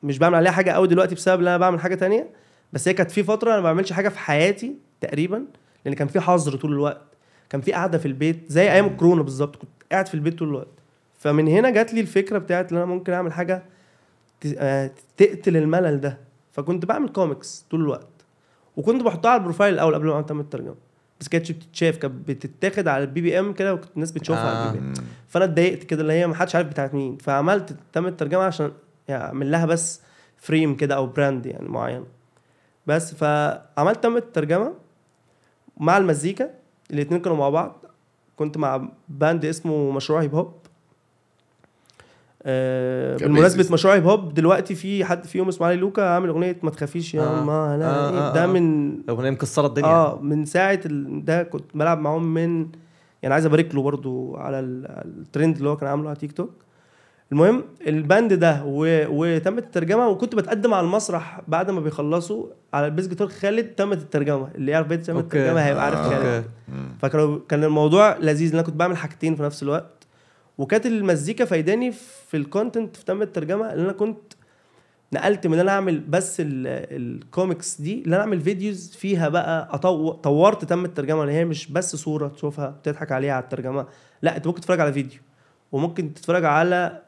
[0.03, 2.29] مش بعمل عليها حاجة قوي دلوقتي بسبب إن أنا بعمل حاجة تانية.
[2.73, 5.45] بس هي كانت في فترة أنا ما بعملش حاجة في حياتي تقريبا.
[5.85, 7.01] لأن كان في حظر طول الوقت.
[7.49, 10.67] كان في قاعدة في البيت زي أيام الكورونا بالظبط كنت قاعد في البيت طول الوقت.
[11.19, 13.63] فمن هنا جات لي الفكرة بتاعت إن أنا ممكن أعمل حاجة
[14.57, 16.17] آه، تقتل الملل ده.
[16.51, 18.07] فكنت بعمل كوميكس طول الوقت.
[18.77, 20.75] وكنت بحطها على ال profile الأول قبل ما أعمل تم الترجمة.
[21.19, 24.71] بس كانتش بتتشاف كانت بتتاخد على ال BBM كده وكنت الناس بتشوفها على آه.
[24.71, 24.93] ال BBM
[25.27, 27.17] فأنا اتضايقت كده اللي هي ما حدش عارف بتاعت مين.
[27.17, 28.71] فعملت تم الترجمة عشان
[29.07, 30.01] يعني اعمل لها بس
[30.37, 32.03] frame كده أو brand يعني معين.
[32.87, 34.73] بس فعملت تم الترجمة.
[35.81, 36.49] مع المزيكا
[36.91, 37.85] الاتنين كانوا مع بعض
[38.35, 40.53] كنت مع band اسمه مشروع hip hop
[42.43, 43.73] آه بالمناسبه.
[43.73, 47.21] مشروع hip hop دلوقتي في حد فيهم اسمه علي لوكا عامل أغنية ما تخافيش يا
[47.23, 47.43] آه.
[47.43, 48.47] ما لا آه، آه، ده آه.
[48.47, 51.25] من أغنية مكسرة الدنيا آه من ساعة ال...
[51.25, 52.67] ده كنت بلعب معاهم من
[53.23, 54.85] يعني عايز أبارك له برضو على ال-
[55.21, 56.49] الترند اللي هو كان عامله على تيك توك
[57.31, 59.05] المهم ال band ده و...
[59.09, 63.97] وتمت الترجمة وكنت بتقدم على المسرح بعد ما بيخلصوا على ال bass guitar خالد تمت
[63.97, 64.49] الترجمة.
[64.55, 65.37] اللي يعرف بيت تمت okay.
[65.37, 66.09] الترجمة هيبقى عارف آه.
[66.09, 66.25] خالد.
[66.25, 66.45] Okay.
[67.01, 70.07] فكانوا كان الموضوع لذيذ أنا كنت بعمل حاجتين في نفس الوقت.
[70.57, 71.91] وكانت المزيكا فايداني
[72.27, 74.33] في ال content في تم الترجمة اللي أنا كنت
[75.13, 76.67] نقلت من إن أنا أعمل بس ال-
[77.01, 80.11] الكوميكس دي اللي أنا أعمل videos فيها بقى أطو...
[80.11, 81.21] طورت تم الترجمة.
[81.21, 83.85] اللي هي مش بس صورة تشوفها بتضحك عليها على الترجمة
[84.21, 85.19] لأ أنت ممكن تتفرج على فيديو
[85.71, 87.01] وممكن تتفرج على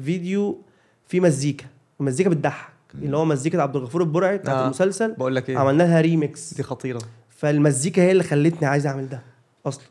[0.00, 0.62] فيديو
[1.06, 1.64] فيه مزيكا
[2.00, 4.64] المزيكا بتضحك اللي هو مزيكا عبد الغفور البرعي بتاعت آه.
[4.64, 5.12] المسلسل.
[5.12, 7.00] بقول لك إيه؟ عملنا لها ريميكس دي خطيرة.
[7.28, 9.22] فالمزيكا هي اللي خلتني عايز أعمل ده
[9.66, 9.84] أصلا.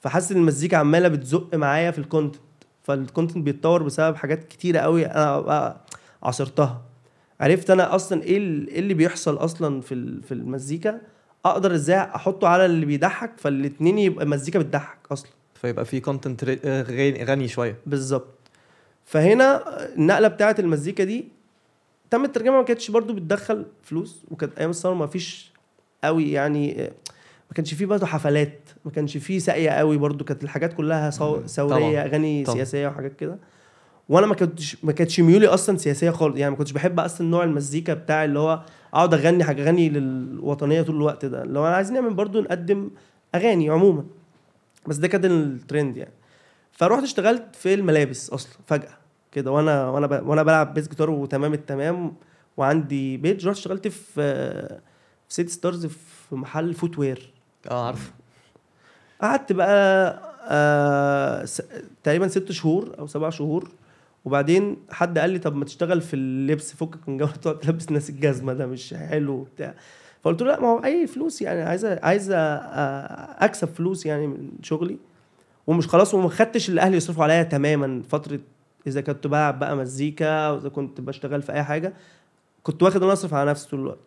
[0.00, 2.42] فحاسس إن المزيكا عمالة بتزق معايا في ال content
[2.82, 5.80] فال content بيتطور بسبب حاجات كتيرة قوي أنا بقى
[6.22, 6.82] عاصرتها.
[7.40, 8.36] عرفت أنا أصلا إيه
[8.68, 11.00] إيه اللي بيحصل أصلا في في المزيكا؟
[11.44, 15.30] أقدر إزاي أحطه على اللي بيضحك فالاتنين يبقى مزيكا بتضحك أصلا.
[15.54, 17.76] فيبقى في content غني غني شوية.
[17.86, 18.26] بالظبط.
[19.06, 19.62] فهنا
[19.94, 21.28] النقلة بتاعه المزيكا دي
[22.10, 25.52] تم الترجمة ما كانتش برضو بتدخل فلوس وكانت أيام الثورة ما فيش
[26.04, 26.74] قوي يعني
[27.50, 31.10] ما كانش فيه برضه حفلات ما كانش فيه ساقية قوي برضو كانت الحاجات كلها.
[31.46, 32.02] ثوريه.
[32.04, 32.44] أغاني.
[32.52, 33.38] سياسية وحاجات كده
[34.08, 37.44] وأنا ما كنتش ما كانتش ميولي أصلا سياسية خالص يعني ما كنتش بحب أصلا نوع
[37.44, 38.62] المزيكا بتاع اللي هو
[38.94, 42.90] أقعد أغني حاجة أغني للوطنية طول الوقت ده لو أنا عايزين نعمل برضو نقدم
[43.34, 44.04] أغاني عموما
[44.86, 46.12] بس ده كان الترند يعني
[46.76, 48.96] فروحت اشتغلت في الملابس أصلا فجأة
[49.32, 50.20] كده وأنا وأنا.
[50.20, 52.14] وأنا بلعب بيس جيتار وتمام التمام
[52.56, 54.12] وعندي page رحت اشتغلت في
[55.28, 57.32] في سيتي ستارز في محل footwear
[57.70, 58.12] آه عارف
[59.22, 61.62] قعدت بقى آه س...
[62.04, 63.70] تقريبا ست شهور أو سبع شهور
[64.24, 68.10] وبعدين حد قال لي طب ما تشتغل في اللبس فكك من جو تقعد تلبس الناس
[68.10, 69.74] الجزمة ده مش حلو وبتاع.
[70.22, 72.30] فقلت له لا ما هو أي فلوس يعني عايز عايز
[73.38, 74.98] أكسب فلوس يعني من شغلي.
[75.66, 78.02] ومش خلاص وما خدتش اللي أهلي يصرفوا عليا تماما.
[78.08, 78.40] فترة
[78.86, 81.92] إذا كنت بلعب بقى مزيكا أو إذا كنت بشتغل في أي حاجة
[82.62, 83.98] كنت واخد إن أنا أصرف على نفسي طول الوقت.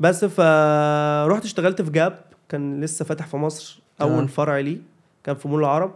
[0.00, 4.26] بس فروحت اشتغلت في جاب كان لسه فاتح في مصر أول آه.
[4.26, 4.78] فرع ليه.
[5.24, 5.94] كان في مول العرب.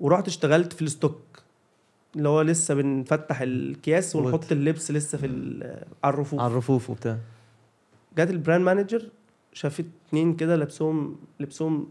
[0.00, 1.20] ورحت اشتغلت في ال stock
[2.16, 5.26] اللي هو لسه بنفتح الكياس ونحط اللبس لسه في
[6.04, 6.40] على الرفوف.
[6.40, 7.18] على الرفوف وبتاع.
[8.16, 9.08] جات ال brand manager
[9.52, 11.88] شافت اتنين كده لبسهم لبسهم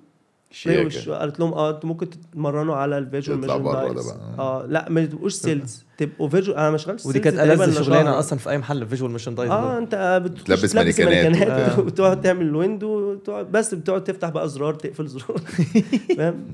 [1.20, 3.92] قالت لهم آه أنتوا ممكن تتمرنوا على ال visual بقى.
[4.40, 8.20] آه لا ما تبقوش sales تبقوا visual أنا ما شغلتش ودي كانت ألذ شغلانة.
[8.20, 11.80] أصلا في أي محل visual merchandise آه أنت بتخش تلبس تلبس مانيكانات وبتاع.
[11.86, 15.38] وتقعد تعمل ال window وتقعد- بس بتقعد تفتح بقى زرار تقفل زرار.
[16.18, 16.46] فاهم؟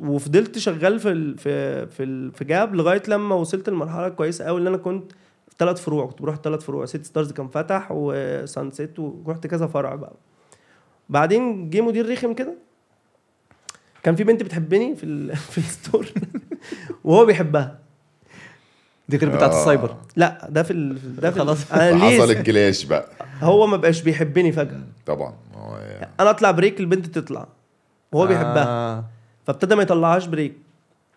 [0.00, 4.58] وفضلت شغال في ال- في في ال- في جاب لغاية لما وصلت لمرحلة كويسة قوي
[4.58, 5.12] اللي أنا كنت
[5.48, 6.84] في ثلاث فروع كنت بروح ثلاث فروع.
[6.84, 10.12] سيتي ستارز كان فتح وسانسيت ورحت كذا فرع بقى.
[11.08, 12.54] بعدين جه مدير رخم كده.
[14.02, 16.06] كان في بنت بتحبني في ال- في ال store.
[17.04, 17.78] وهو بيحبها.
[19.08, 19.60] دي غير بتاعت آه.
[19.60, 19.96] السايبر.
[20.16, 21.16] لا ده في ال...
[21.20, 21.72] ده في خلاص.
[21.72, 23.08] حصل ال clash بقى.
[23.42, 24.80] هو ما بقاش بيحبني فجأة.
[25.06, 25.34] طبعا.
[25.54, 27.46] هو يعني أنا أطلع break البنت تطلع.
[28.12, 28.66] وهو بيحبها.
[28.66, 29.04] آه.
[29.46, 30.54] فابتدى ما يطلعهاش break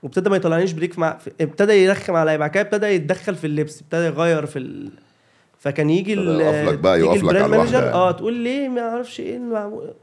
[0.04, 2.38] وابتدى ما يطلعنيش break مع ابتدى يرخم عليا.
[2.38, 3.82] بعد كده ابتدى يتدخل في اللبس.
[3.82, 4.92] ابتدى يغير في ال...
[5.60, 7.94] فكان يجي ال يجي يقف لك البراند مانجر.
[7.94, 9.94] آه تقول ليه ما أعرفش إيه المعمول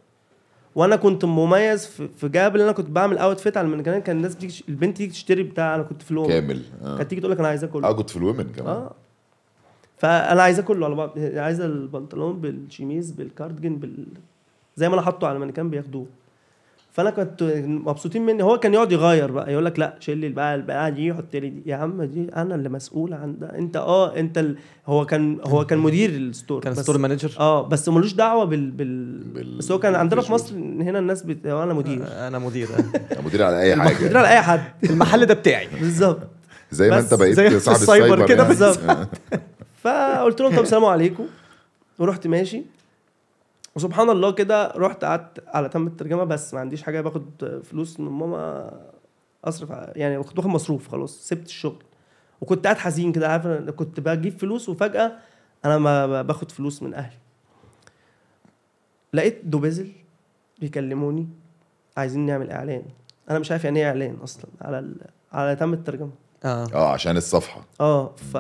[0.75, 4.65] وأنا كنت مميز في, جاب اللي أنا كنت بعمل outfit على المانيكان كان الناس بتيجي
[4.69, 6.97] البنت تيجي تشتري بتاع أنا كنت في ال women كمان آه.
[6.97, 8.69] كانت تيجي تقول لك أنا عايزاه كله آه كنت في ال women كمان.
[8.69, 8.95] آه.
[9.99, 14.07] فأنا عايزاه كله على بعض عايزه البنطلون بالشيميز بالكارديجان بال
[14.77, 16.07] زي ما أنا حاطه على المانيكان بياخدوه.
[16.97, 18.43] فانا كنت مبسوطين مني.
[18.43, 21.51] هو كان يقعد يغير بقى يقول لك لا شيل لي بقى البقعه دي حط لي
[21.51, 21.63] دي.
[21.67, 23.59] يا عم دي أنا اللي مسؤول عن ده.
[23.59, 24.57] أنت آه أنت ال...
[24.87, 26.61] هو كان هو كان مدير ال store.
[26.61, 29.19] كان store manager آه بس ملوش دعوة بال, بال...
[29.25, 30.33] بال- بس هو كان عندنا في.
[30.33, 31.47] مصر هنا الناس بت...
[31.47, 32.05] أنا مدير.
[32.07, 32.69] أنا مدير.
[32.77, 33.21] آه.
[33.27, 34.61] مدير على أي مدير حاجة على أي حد.
[34.91, 35.69] المحل ده بتاعي.
[35.81, 36.21] بالظبط.
[36.71, 38.49] زي ما أنت بقيت زي صاحب ال cyber ال cyber كده يعني.
[38.55, 38.79] بالظبط.
[39.83, 41.27] فقلت لهم طب السلام عليكم.
[41.99, 42.63] ورحت ماشي.
[43.77, 48.09] وسبحان الله كده رحت قعدت على تم الترجمة بس ما عنديش حاجة باخد فلوس من
[48.09, 48.71] ماما
[49.45, 51.83] أصرف يعني كنت باخد مصروف خلاص سبت الشغل.
[52.41, 55.13] وكنت قاعد حزين كده عارف أنا كنت بجيب فلوس وفجأة
[55.65, 57.17] أنا ما باخد فلوس من أهلي.
[59.13, 59.93] لقيت دوبيزل
[60.59, 61.29] بيكلموني
[61.97, 62.83] عايزين نعمل إعلان.
[63.31, 64.97] أنا مش عارف يعني إيه إعلان أصلا على ال...
[65.33, 66.11] على تم الترجمة.
[66.45, 66.67] آه.
[66.75, 67.65] آه عشان الصفحة.
[67.81, 68.37] آه ف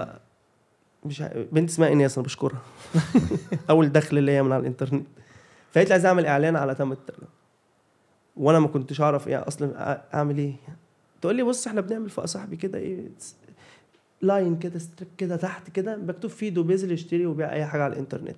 [1.04, 1.28] مش ع...
[1.52, 2.60] بنت اسمها إنياس أنا بشكرها.
[3.70, 5.06] أول دخل ليا من على الإنترنت.
[5.72, 7.28] فقالت لي عايز أعمل إعلان على تم الترجمه
[8.36, 10.54] وأنا ما كنتش أعرف إيه أصلا أعمل إيه.
[11.20, 13.08] تقول لي بص إحنا بنعمل في صاحبي كده إيه
[14.22, 18.36] line كده strip كده تحت كده مكتوب فيه Dubizzle يشتري ويبيع أي حاجة على الإنترنت.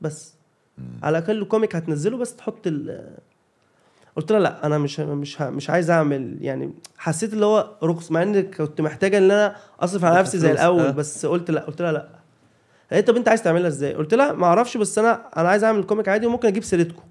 [0.00, 0.34] بس.
[1.02, 3.08] على الأقل comic هتنزله بس تحط ال
[4.16, 8.22] قلت لها لأ أنا مش مش مش عايز أعمل يعني حسيت اللي هو رخص مع
[8.22, 10.90] ان كنت محتاجة إن أنا أصرف على نفسي زي الأول آه.
[10.90, 12.08] بس قلت لأ قلت لها لأ.
[12.92, 15.84] قالت طب انت عايز تعملها إزاي؟ قلت لها ما أعرفش بس أنا أنا عايز اعمل
[15.84, 17.02] comic عادي وممكن أجيب سيرتكم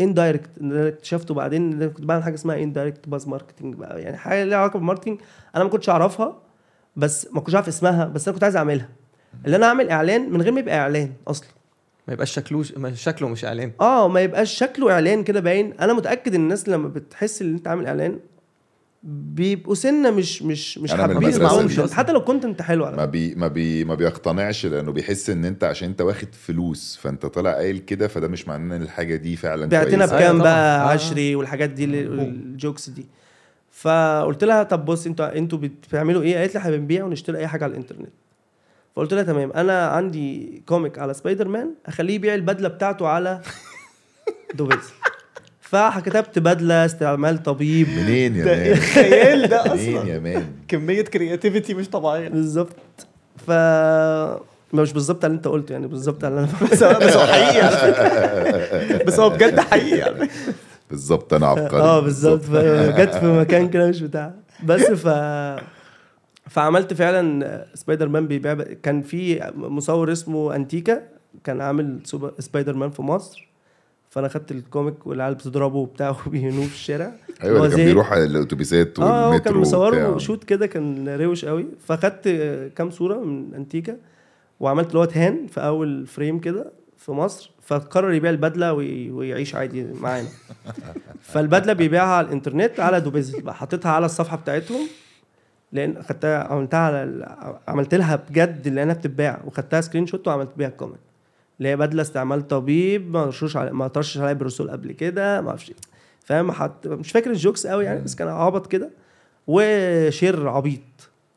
[0.00, 4.44] indirect اللي اكتشفته بعدين ان كنت بعمل حاجة اسمها indirect buzz marketing بقى يعني حاجة
[4.44, 5.20] ليها علاقة بال marketing
[5.56, 6.36] أنا ما كنتش أعرفها
[6.96, 8.88] بس ما كنتش عارف اسمها بس أنا كنت عايز أعملها.
[9.44, 11.48] اللي أنا أعمل إعلان من غير ما يبقى إعلان أصلا.
[12.08, 12.62] ما يبقاش شكله
[12.94, 13.72] شكله مش إعلان.
[13.80, 15.72] آه ما يبقاش شكله إعلان كده باين.
[15.80, 18.18] أنا متأكد إن الناس لما بتحس إن أنت عامل إعلان
[19.08, 21.30] بيبقوا سنة مش مش مش حابين.
[21.30, 21.94] كده.
[21.94, 25.44] حتى لو كنت انت حلو على ما بي ما بي ما بيقتنعش لأنه بيحس إن
[25.44, 29.36] أنت عشان أنت واخد فلوس فأنت طالع قايل كده فده مش معناه إن الحاجة دي
[29.36, 30.04] فعلا بعتنا.
[30.04, 30.42] أيوة بكام طبعاً.
[30.42, 30.88] بقى آه.
[30.88, 33.06] عشري والحاجات دي اللي- ال jokes دي
[33.70, 37.64] فقلت لها طب بص أنتوا أنتوا بتعملوا إيه قالت لي إحنا بنبيع ونشتري أي حاجة
[37.64, 38.08] على الإنترنت
[38.96, 43.40] فقلت لها تمام أنا عندي comic على سبايدر مان أخليه يبيع البدلة بتاعته على
[44.54, 44.92] Dubizzle
[45.90, 47.88] فكتبت بدلة استعمال طبيب.
[47.88, 52.28] منين يا ده مان؟ الخيال ده منين أصلا؟ يا man؟ كمية creativity مش طبيعية.
[52.28, 52.76] بالظبط.
[53.46, 53.50] ف
[54.72, 57.60] ما مش بالظبط على اللي أنت قلته يعني بالظبط على اللي أنا بس هو حقيقي
[57.66, 59.04] على فكرة.
[59.06, 60.28] بس هو بجد حقيقي يعني.
[60.90, 61.80] بالظبط أنا عبقري.
[61.82, 62.40] آه بالظبط.
[63.00, 64.32] جت في مكان كده مش بتاع.
[64.64, 65.08] بس ف
[66.50, 71.02] فعملت فعلا سبايدر مان بيبيع كان في مصور اسمه أنتيكا
[71.44, 73.48] كان عامل super Spider-Man في مصر.
[74.16, 77.12] فانا خدت ال comic والعيال بتضربه وبتاع وبيهنوه في الشارع.
[77.42, 77.84] أيوه ده كان.
[77.86, 81.66] بيروح على الأتوبيسات آه هو والمترو كان مصور shoot كده كان روش قوي.
[81.86, 82.28] فاخدت
[82.76, 83.96] كام صورة من أنتيكا
[84.60, 87.50] وعملت اللي هو تهان في أول frame كده في مصر.
[87.62, 90.28] فقرر يبيع البدلة وي- ويعيش عادي معانا.
[91.32, 94.80] فالبدلة بيبيعها على الإنترنت على Dubizzle بقى حطيتها على الصفحة بتاعتهم.
[95.72, 99.40] لأن خدتها عملتها على عملت لها بجد اللي أنا بتتباع.
[99.46, 100.98] وخدتها screenshot وعملت بيها ال comment
[101.58, 105.48] اللي هي بدلة استعمال طبيب ما رشوش على ما طرشش عليها برسول قبل كده ما
[105.48, 105.76] أعرفش إيه.
[106.24, 108.90] فاهم؟ حط مش فاكر ال jokes قوي يعني بس كان عبط كده.
[109.46, 110.80] و share عبيط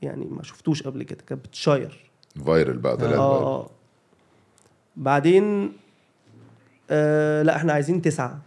[0.02, 2.10] يعني ما شفتوش قبل كده كانت بت share
[2.46, 3.20] viral بقى طلع viral.
[3.22, 3.44] آه.
[3.44, 3.70] آه
[4.96, 5.74] بعدين
[6.90, 8.40] آه لا إحنا عايزين تسعة.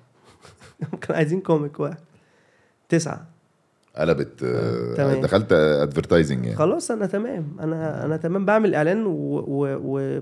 [1.03, 1.99] كان عايزين comic واحد.
[2.89, 3.27] تسعة.
[3.97, 5.21] قلبت آه،.
[5.21, 6.57] دخلت advertising يعني.
[6.57, 7.57] خلاص أنا تمام.
[7.61, 8.45] أنا أنا تمام.
[8.45, 10.21] بعمل إعلان و, و, و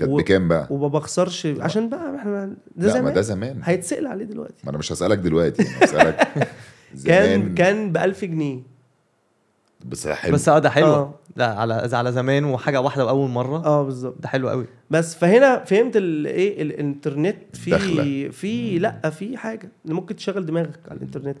[0.00, 1.46] كانت و- بكام بقى؟ وما بخسرش.
[1.46, 3.14] عشان بقى إحنا ده لا ما زمان.
[3.14, 3.60] ده زمان.
[3.64, 4.54] هيتسأل عليه دلوقتي.
[4.64, 6.16] ما أنا مش هسألك دلوقتي أنا هسألك
[7.06, 7.54] كان زمان.
[7.54, 8.60] كان ب 1000 جنيه.
[9.86, 10.34] بس حلو.
[10.34, 10.86] بس آه ده حلو.
[10.86, 11.14] آه.
[11.36, 13.64] ده على على زمان وحاجة واحدة وأول مرة.
[13.64, 14.14] آه بالظبط.
[14.20, 14.66] ده حلو قوي.
[14.90, 18.32] بس فهنا فهمت ال- إيه الإنترنت في.
[18.32, 19.68] في لأ في حاجة.
[19.84, 21.36] اللي ممكن تشغل دماغك على الإنترنت.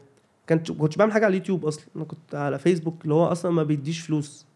[0.48, 1.84] كنت كنتش بعمل حاجة على اليوتيوب أصلا.
[1.96, 4.46] أنا كنت على فيسبوك اللي هو أصلا ما بيديش فلوس.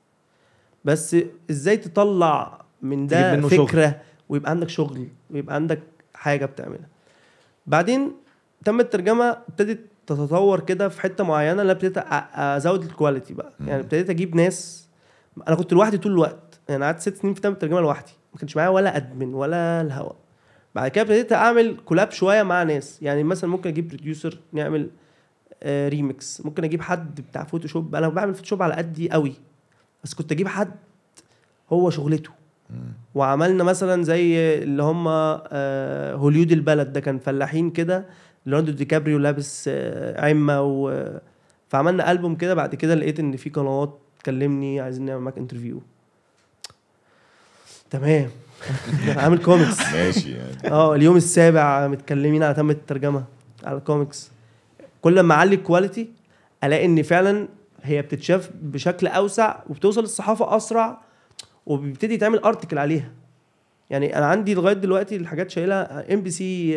[0.84, 1.16] بس
[1.50, 3.68] إزاي تطلع من ده منه شغل.
[3.68, 5.80] فكرة ويبقى عندك شغل ويبقى عندك
[6.14, 6.88] حاجة بتعملها.
[7.66, 8.12] بعدين
[8.64, 11.98] تم الترجمة ابتدت تتطور كده في حتة معينة اللي أنا ابتديت
[12.34, 13.52] أزود ال quality بقى.
[13.60, 14.88] يعني ابتديت أجيب ناس
[15.48, 16.60] أنا كنت لوحدي طول الوقت.
[16.68, 18.12] يعني قعدت ست سنين في تم الترجمة لوحدي.
[18.32, 20.12] ما كانش معايا ولا admin ولا الهوا.
[20.74, 23.02] بعد كده ابتديت أعمل collab شوية مع ناس.
[23.02, 24.90] يعني مثلا ممكن أجيب producer نعمل
[25.62, 29.34] آه ريميكس ممكن أجيب حد بتاع Photoshop أنا بعمل Photoshop على قدي قوي
[30.04, 30.74] بس كنت أجيب حد
[31.72, 32.30] هو شغلته.
[33.14, 38.04] وعملنا مثلا زي اللي هم آه هوليود البلد ده كان فلاحين كده
[38.46, 41.04] ليوناردو دي كابريو لابس آه عمة و
[41.68, 42.54] فعملنا ألبوم كده.
[42.54, 45.82] بعد كده لقيت إن في قنوات تكلمني عايزين نعمل معاك interview
[47.90, 48.30] تمام.
[49.16, 50.70] عامل كوميكس ماشي يعني.
[50.70, 53.24] آه اليوم السابع متكلمين على تم الترجمة
[53.64, 54.30] على الكوميكس
[55.02, 56.08] كل ما أعلي ال quality
[56.64, 57.48] ألاقي إن فعلا
[57.82, 61.03] هي بتتشاف بشكل أوسع وبتوصل للصحافة أسرع
[61.66, 63.10] وبيبتدي يتعمل article عليها.
[63.90, 66.74] يعني أنا عندي لغاية دلوقتي الحاجات شايلها MBC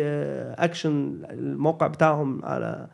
[0.54, 2.86] Action الموقع بتاعهم على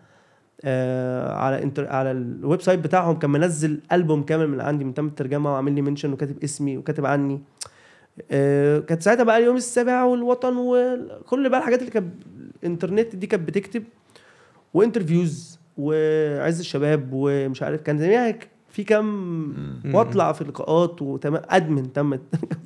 [0.64, 5.06] آه على انتر على ال website بتاعهم كان منزل ألبوم كامل من عندي من تم
[5.06, 7.40] الترجمة وعامل لي mention وكاتب اسمي وكاتب عني.
[8.30, 12.14] آه كانت ساعتها بقى اليوم السابع والوطن وكل بقى الحاجات اللي كانت
[12.62, 13.84] الإنترنت دي كانت بتكتب.
[14.74, 18.34] و interviews وعز الشباب ومش عارف كان زمان
[18.74, 19.54] في كام
[19.94, 22.18] واطلع في لقاءات وتمام admin تم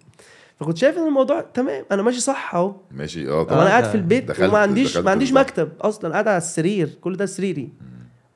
[0.60, 2.74] فكنت شايف إن الموضوع تمام أنا ماشي صح أهو.
[2.90, 5.32] ماشي آه طب أنا طبعا قاعد في البيت دخلت- وما عنديش دخلت ما عنديش.
[5.32, 7.68] مكتب أصلا قاعد على السرير كل ده سريري.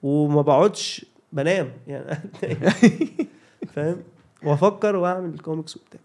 [0.03, 2.19] وما بقعدش بنام يعني.
[3.75, 3.97] فاهم؟
[4.45, 6.01] وأفكر وأعمل كوميكس وبتاع.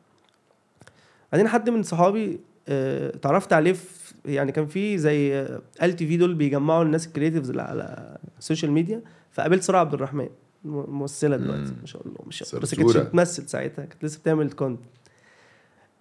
[1.32, 5.42] بعدين حد من صحابي آه، اتعرفت عليه في يعني كان في زي
[5.84, 9.02] ال TV دول بيجمعوا الناس ال creatives اللي على ال social media
[9.32, 10.30] فقابلت ساره عبد الرحمن.
[10.68, 11.74] ممثله دلوقتي.
[11.82, 13.00] ما شاء الله مشهورة.
[13.04, 14.80] بتمثل ساعتها كانت لسه بتعمل content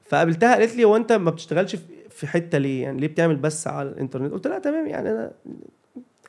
[0.09, 1.77] فقابلتها قالت لي هو أنت ما بتشتغلش
[2.11, 5.33] في- حتة ليه يعني ليه بتعمل بس على الإنترنت قلت لها تمام يعني أنا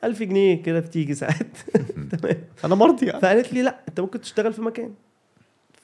[0.04, 1.56] 1000 جنيه كده بتيجي ساعات
[2.18, 3.20] تمام أنا مرضي يعني.
[3.20, 4.94] فقالت لي لا أنت ممكن تشتغل في مكان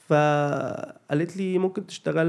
[0.09, 2.27] فقالت لي ممكن تشتغل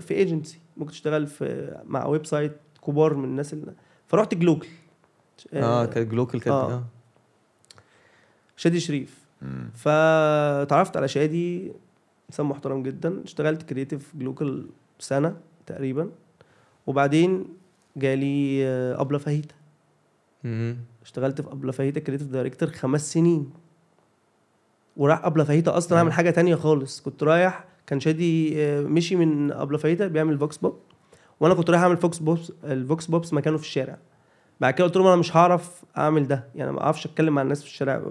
[0.00, 2.52] في ايجنسي ممكن تشتغل في مع website
[2.86, 3.72] كبار من الناس اللي
[4.06, 4.68] فرحت Glocal
[5.52, 6.72] آه كانت Glocal كانت آه.
[6.72, 6.84] آه.
[8.56, 9.18] شادي شريف.
[9.74, 11.72] فتعرفت على شادي
[12.30, 14.66] انسان محترم جدا اشتغلت creative Glocal
[14.98, 16.10] سنة تقريبا.
[16.86, 17.44] وبعدين
[17.96, 19.54] جالي آه، أبلة فاهيتا.
[21.02, 23.50] اشتغلت في أبلة فاهيتا creative director خمس سنين.
[24.96, 27.00] وراح أبلة فاهيتا أصلا أعمل حاجة تانية خالص.
[27.00, 30.78] كنت رايح كان شادي آه، مشي من أبلة فاهيتا بيعمل vox pop
[31.40, 33.98] وأنا كنت رايح أعمل vox pops ال vox pops مكانه في الشارع.
[34.60, 36.44] بعد كده قلت لهم أنا مش هعرف أعمل ده.
[36.54, 38.02] يعني ما أعرفش أتكلم مع الناس في الشارع.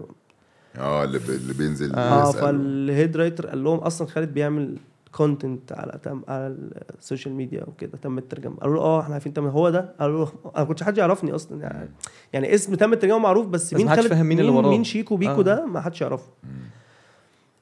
[0.78, 1.30] آه اللي, ب...
[1.30, 2.32] اللي بينزل آه.
[2.32, 4.78] فال head writer قال لهم أصلا خالد بيعمل
[5.12, 6.56] content على تم على
[7.00, 8.56] ال social media وكده تم الترجمة.
[8.56, 11.36] قالوا له آه إحنا عارفين تم هو ده؟ قالوا له أنا ما كنتش حد يعرفني
[11.36, 11.90] أصلا يعني.
[12.34, 14.70] يعني اسم تم الترجمة معروف بس بس مين خالد فاهم مين اللي مين, وراه.
[14.70, 15.44] مين شيكو بيكو آه.
[15.44, 16.28] ده؟ ما حدش يعرفه.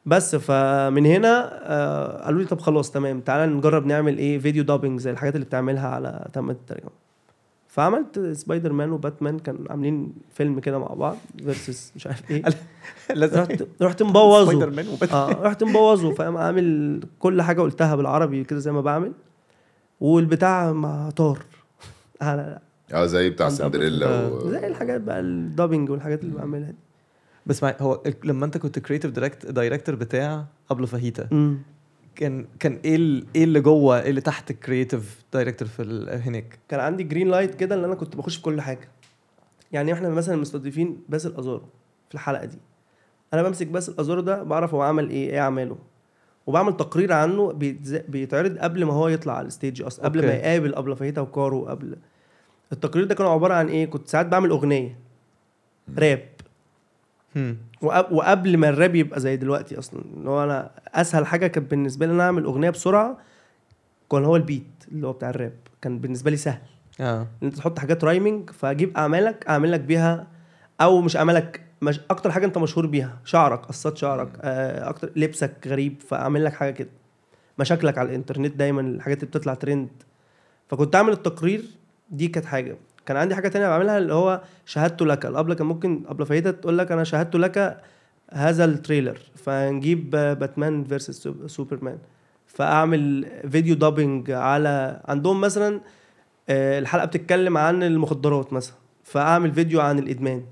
[0.06, 5.00] بس فمن هنا آه قالوا لي طب خلاص تمام تعالى نجرب نعمل إيه فيديو dubbing
[5.00, 7.05] زي الحاجات اللي بتعملها على تم الترجمة.
[7.76, 12.44] فعملت سبايدر مان وباتمان كانوا عاملين فيلم كده مع بعض versus مش عارف إيه.
[13.20, 13.40] لازم.
[13.40, 14.44] رحت رحت مبوظه.
[14.52, 15.22] سبايدر مان وباتمان.
[15.22, 19.12] آه رحت مبوظه فاهم عامل كل حاجة قلتها بالعربي كده زي ما بعمل
[20.00, 21.40] والبتاع ما طار.
[22.22, 22.60] على
[22.94, 24.34] آه زي بتاع سندريلا آه.
[24.34, 24.50] و...
[24.50, 26.78] زي الحاجات بقى ال dubbing والحاجات اللي بعملها دي.
[27.46, 31.30] بس مع هو لما انت كنت creative direct director بتاع أبلة فاهيتا
[32.16, 35.84] كان كان إيه إيه اللي جوه إيه اللي تحت ال creative director في
[36.26, 38.90] هناك؟ كان عندي green light كده اللي أنا كنت بخش في كل حاجة.
[39.72, 41.64] يعني إحنا مثلا مستضيفين باسل ازارو
[42.10, 42.58] في الحلقة دي.
[43.34, 45.78] أنا بمسك باسل ازارو ده بعرف هو عمل إيه إيه أعماله.
[46.48, 47.52] وبعمل تقرير عنه
[48.08, 50.34] بيتعرض قبل ما هو يطلع على ال stage أصلا قبل ما.
[50.34, 51.96] يقابل ابله فاهيتا وكارو قبل.
[52.72, 55.00] التقرير ده كان عبارة عن إيه كنت ساعات بعمل أغنية.
[55.98, 56.30] راب.
[57.82, 60.02] وقبل ما الراب يبقى زي دلوقتي أصلا.
[60.18, 63.18] اللي هو أنا أسهل حاجة كانت بالنسبة لي إن أنا أعمل أغنية بسرعة
[64.12, 65.54] كان هو ال beat اللي هو بتاع الراب.
[65.82, 66.62] كان بالنسبة لي سهل.
[67.02, 67.22] آه.
[67.22, 70.28] إن أنت تحط حاجات rhyming فأجيب أعمالك اعمل لك بيها
[70.82, 73.20] أو مش أعمالك مش أكتر حاجة أنت مشهور بيها.
[73.26, 76.90] شعرك قصات شعرك آه، أكتر لبسك غريب فأعمل لك حاجة كده.
[77.60, 79.90] مشاكلك على الإنترنت دايما الحاجات اللي بتطلع ترند
[80.70, 81.66] فكنت أعمل التقرير
[82.12, 82.76] دي كانت حاجة.
[83.06, 85.26] كان عندي حاجة تانية بعملها اللي هو شاهدته لك.
[85.26, 87.82] الابله كان ممكن ابله فاهيتا تقول لك أنا شاهدته لك
[88.32, 91.98] هذا ال trailer فنجيب باتمان versus سوبرمان.
[92.48, 95.82] فأعمل فيديو دابنج على عندهم مثلا
[96.50, 98.76] آه، الحلقة بتتكلم عن المخدرات مثلا.
[99.04, 100.44] فأعمل فيديو عن الإدمان.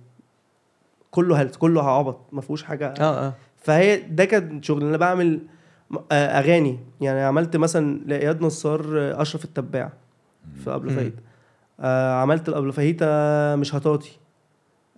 [1.12, 2.94] كله هلس كله عبط ما فيهوش حاجة.
[3.00, 3.34] آه آه.
[3.58, 5.40] فهي ده كان شغل أنا بعمل
[6.12, 6.80] آه، أغاني.
[7.02, 8.82] يعني عملت مثلا لإياد نصار
[9.22, 9.92] أشرف التباع.
[10.64, 11.12] في قبل مم.
[11.80, 14.10] آه عملت قبل فاهيتا مش هطاطي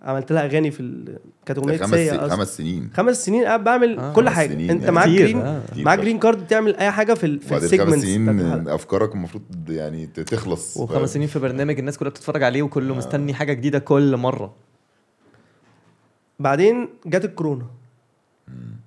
[0.02, 1.04] عملت لها أغاني في.
[1.46, 2.28] كانت أغنية خمس أصلاً.
[2.36, 4.94] خمس سنين خمس سنين قاعد بعمل آه، كل حاجة سنين أنت يعني.
[4.94, 5.62] معاك green آه.
[5.76, 5.98] معاك.
[5.98, 7.40] green card بتعمل أي حاجة في ال...
[7.40, 8.68] في وبعدين خمس سنين.
[8.68, 13.52] أفكارك المفروض يعني تخلص وخمس سنين في برنامج الناس كلها بتتفرج عليه وكله مستني حاجة
[13.52, 14.54] جديدة كل مرة
[16.40, 17.66] بعدين جت الكورونا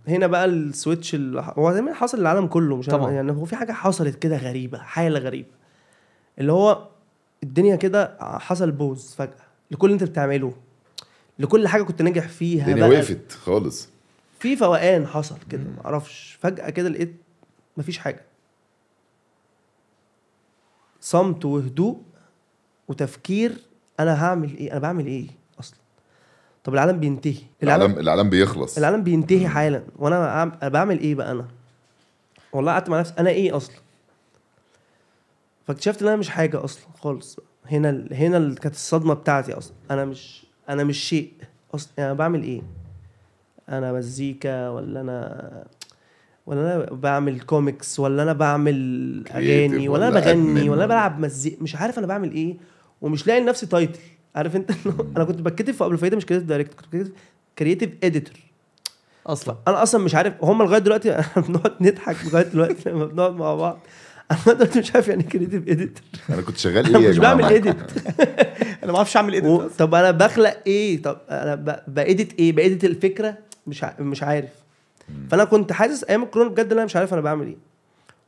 [0.07, 2.85] هنا بقى ال switch اللي هو زي ما حصل للعالم كله مش.
[2.85, 5.49] طبعا يعني هو في حاجة حصلت كده غريبة حالة غريبة
[6.39, 6.87] اللي هو
[7.43, 9.35] الدنيا كده حصل pause فجأة
[9.71, 10.53] لكل اللي انت بتعمله
[11.39, 13.89] لكل حاجة كنت ناجح فيها الدنيا وقفت خالص.
[14.39, 16.37] في فوقان حصل كده معرفش.
[16.41, 17.15] فجأة كده لقيت
[17.77, 18.25] مفيش حاجة.
[21.01, 22.01] صمت وهدوء
[22.87, 23.51] وتفكير
[23.99, 25.27] أنا هعمل إيه؟ أنا بعمل إيه
[25.59, 25.77] أصلا؟
[26.63, 27.37] طب العالم بينتهي.
[27.63, 28.77] العالم العالم بيخلص.
[28.77, 29.83] العالم بينتهي حالا.
[29.95, 31.47] وأنا بعمل إيه بقى أنا؟
[32.53, 33.75] والله قعدت مع نفسي أنا إيه أصلا؟
[35.69, 37.39] فاكتشفت إن أنا مش حاجة أصلا خالص.
[37.65, 39.73] هنا هنا ال- كانت الصدمة بتاعتي أصلا.
[39.91, 41.31] أنا مش أنا مش شيء
[41.75, 41.91] أصلا.
[41.97, 42.61] يعني أنا بعمل إيه؟
[43.69, 45.63] أنا مزيكا ولا أنا
[46.45, 51.63] ولا أنا بعمل كوميكس ولا أنا بعمل أغاني ولا أنا بغني ولا أنا بلعب مزيكا.
[51.63, 52.57] مش عارف أنا بعمل إيه
[53.01, 53.99] ومش لاقي لنفسي title
[54.35, 54.71] عارف أنت؟
[55.17, 57.13] أنا كنت بتكتب في أبلة فاهيتا مش creative director كنت بتكتب
[57.59, 58.35] creative editor
[59.27, 59.55] أصلا.
[59.67, 61.09] أنا أصلا مش عارف هم لغاية دلوقتي
[61.47, 63.79] بنقعد نضحك لغاية دلوقتي لما بنقعد مع بعض.
[64.47, 67.41] أنا دلوقتي مش عارف يعني creative editor أنا كنت شغال إيه يا مش جماعة؟ بعمل
[67.41, 67.91] معاكم؟ edit.
[68.83, 69.67] أنا ما أعرفش أعمل إيه و...
[69.77, 71.79] طب أنا بخلق إيه؟ طب أنا ب...
[71.87, 73.93] ب edit إيه؟ ب edit الفكرة؟ مش ع...
[73.99, 74.49] مش عارف.
[75.31, 77.55] فأنا كنت حاسس أيام الكورونا بجد إن أنا مش عارف أنا بعمل إيه.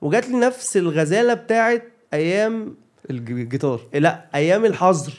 [0.01, 1.83] وجات لي نفس الغزالة بتاعت
[2.13, 2.75] أيام
[3.09, 3.81] الجيتار.
[3.93, 5.13] لا أيام الحظر.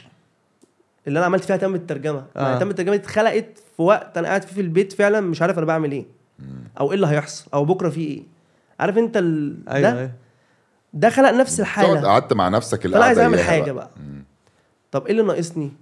[1.07, 2.25] اللي أنا عملت فيها تم الترجمة.
[2.37, 2.57] آه.
[2.57, 2.59] آه.
[2.59, 5.67] تم الترجمة دي اتخلقت في وقت أنا قاعد فيه في البيت فعلا مش عارف أنا
[5.67, 6.05] بعمل إيه.
[6.81, 8.23] أو إيه اللي هيحصل؟ أو بكرة فيه إيه؟
[8.81, 9.57] عارف أنت ال...
[9.69, 10.11] أيوه ده؟ أيوه.
[10.95, 12.01] ده خلق نفس تقعد الحالة.
[12.01, 13.91] قعدت مع نفسك القعده عايز أعمل حاجة بقى.
[13.97, 14.25] مم.
[14.91, 15.73] طب إيه اللي ناقصني؟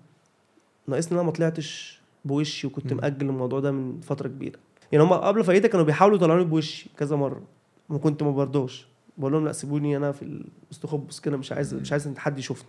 [0.87, 4.59] ناقصني إن أنا ما طلعتش بوشي وكنت مأجل الموضوع ده من فترة كبيرة.
[4.93, 7.43] يعني هم قبل فايده كانوا بيحاولوا يطلعوني بوشي كذا مرة
[7.89, 8.87] وكنت ما برضوش.
[9.19, 12.69] بقول لهم لا سيبوني أنا في الاستخبص كده مش عايز مش عايز إن حد يشوفني.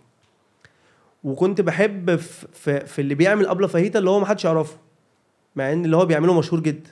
[1.24, 4.76] وكنت بحب في, في, في اللي بيعمل ابله فاهيتا اللي هو ما حدش يعرفه
[5.56, 6.90] مع إن اللي هو بيعمله مشهور جدا.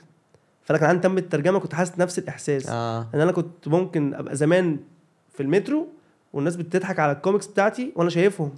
[0.63, 2.69] فانا كان عندي تم الترجمة كنت حاسس نفس الإحساس.
[2.69, 3.07] آه.
[3.15, 4.79] إن أنا كنت ممكن أبقى زمان
[5.33, 5.87] في المترو
[6.33, 8.51] والناس بتضحك على الكوميكس بتاعتي وأنا شايفهم.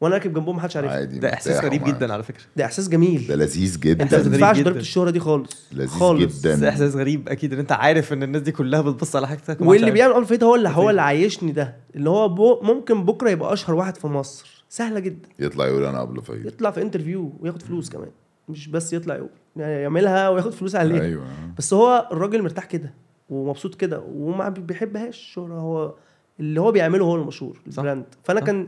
[0.00, 1.84] وأنا راكب جنبهم محدش عارفني عادي ده إحساس غريب.
[1.84, 2.42] جدا على فكرة.
[2.56, 3.26] ده إحساس جميل.
[3.26, 4.04] ده لذيذ جدا.
[4.04, 4.62] انت ما جدا.
[4.62, 5.66] ضربة الشهرة دي خالص.
[5.72, 6.40] لذيذ خالص.
[6.40, 6.54] جدا.
[6.54, 9.90] ده إحساس غريب أكيد إن أنت عارف إن الناس دي كلها بتبص على حاجتك واللي
[9.90, 10.90] بيعمل أبلة فاهيتا هو اللي هو.
[10.90, 11.76] اللي عايشني ده.
[11.94, 14.64] اللي هو بو ممكن بكرة يبقى أشهر واحد في مصر.
[14.68, 15.28] سهلة جدا.
[15.38, 18.10] يطلع يقول أنا أبلة فاهيتا يطلع في interview وياخد فلوس كمان.
[18.48, 21.24] مش بس يطلع يقول يعني يعملها وياخد فلوس عليها أيوه.
[21.58, 22.94] بس هو الراجل مرتاح كده.
[23.30, 25.16] ومبسوط كده وما بي- بيحبهاش.
[25.20, 25.92] الشهرة هو
[26.40, 27.58] اللي هو بيعمله هو المشهور.
[27.66, 28.04] ال brand.
[28.24, 28.46] فأنا صح.
[28.46, 28.66] كان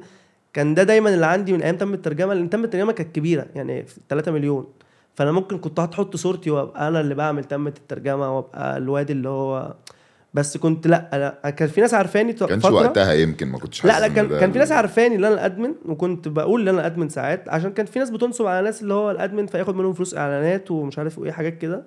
[0.53, 3.85] كان ده دايما اللي عندي من أيام تم الترجمة لأن تم الترجمة كانت كبيرة يعني
[4.09, 4.67] 3 مليون.
[5.15, 9.75] فأنا ممكن كنت هتحط صورتي وأبقى أنا اللي بعمل تم الترجمة وأبقى الواد اللي هو
[10.35, 14.01] بس كنت لأ أنا كان في ناس عارفاني ط- كانش وقتها يمكن ما كنتش لأ
[14.01, 16.86] لأ كان كان في ناس عارفاني ان أنا ال admin وكنت بقول ان أنا ال
[16.86, 19.93] admin ساعات عشان كان في ناس بتنصب على ناس اللي هو ال admin فياخد منهم
[19.93, 21.83] فلوس إعلانات ومش عارف إيه حاجات كده.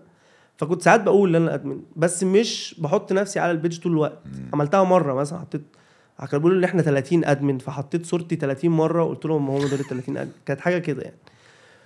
[0.58, 3.92] فكنت ساعات بقول إن أنا ال admin بس مش بحط نفسي على ال page طول
[3.92, 4.20] الوقت.
[4.54, 5.62] عملتها مرة مثلا حطيت
[6.20, 9.86] كانوا بيقولوا إن إحنا 30 admin فحطيت صورتي 30 مرة وقلت لهم هم دول ال
[9.86, 10.32] 30 admin.
[10.46, 11.18] كانت حاجة كده يعني.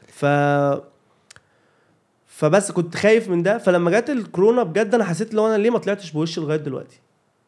[0.08, 0.26] ف
[2.28, 3.58] فبس كنت خايف من ده.
[3.58, 7.00] فلما جت الكورونا بجد أنا حسيت لو أنا ليه ما طلعتش بوشي لغاية دلوقتي؟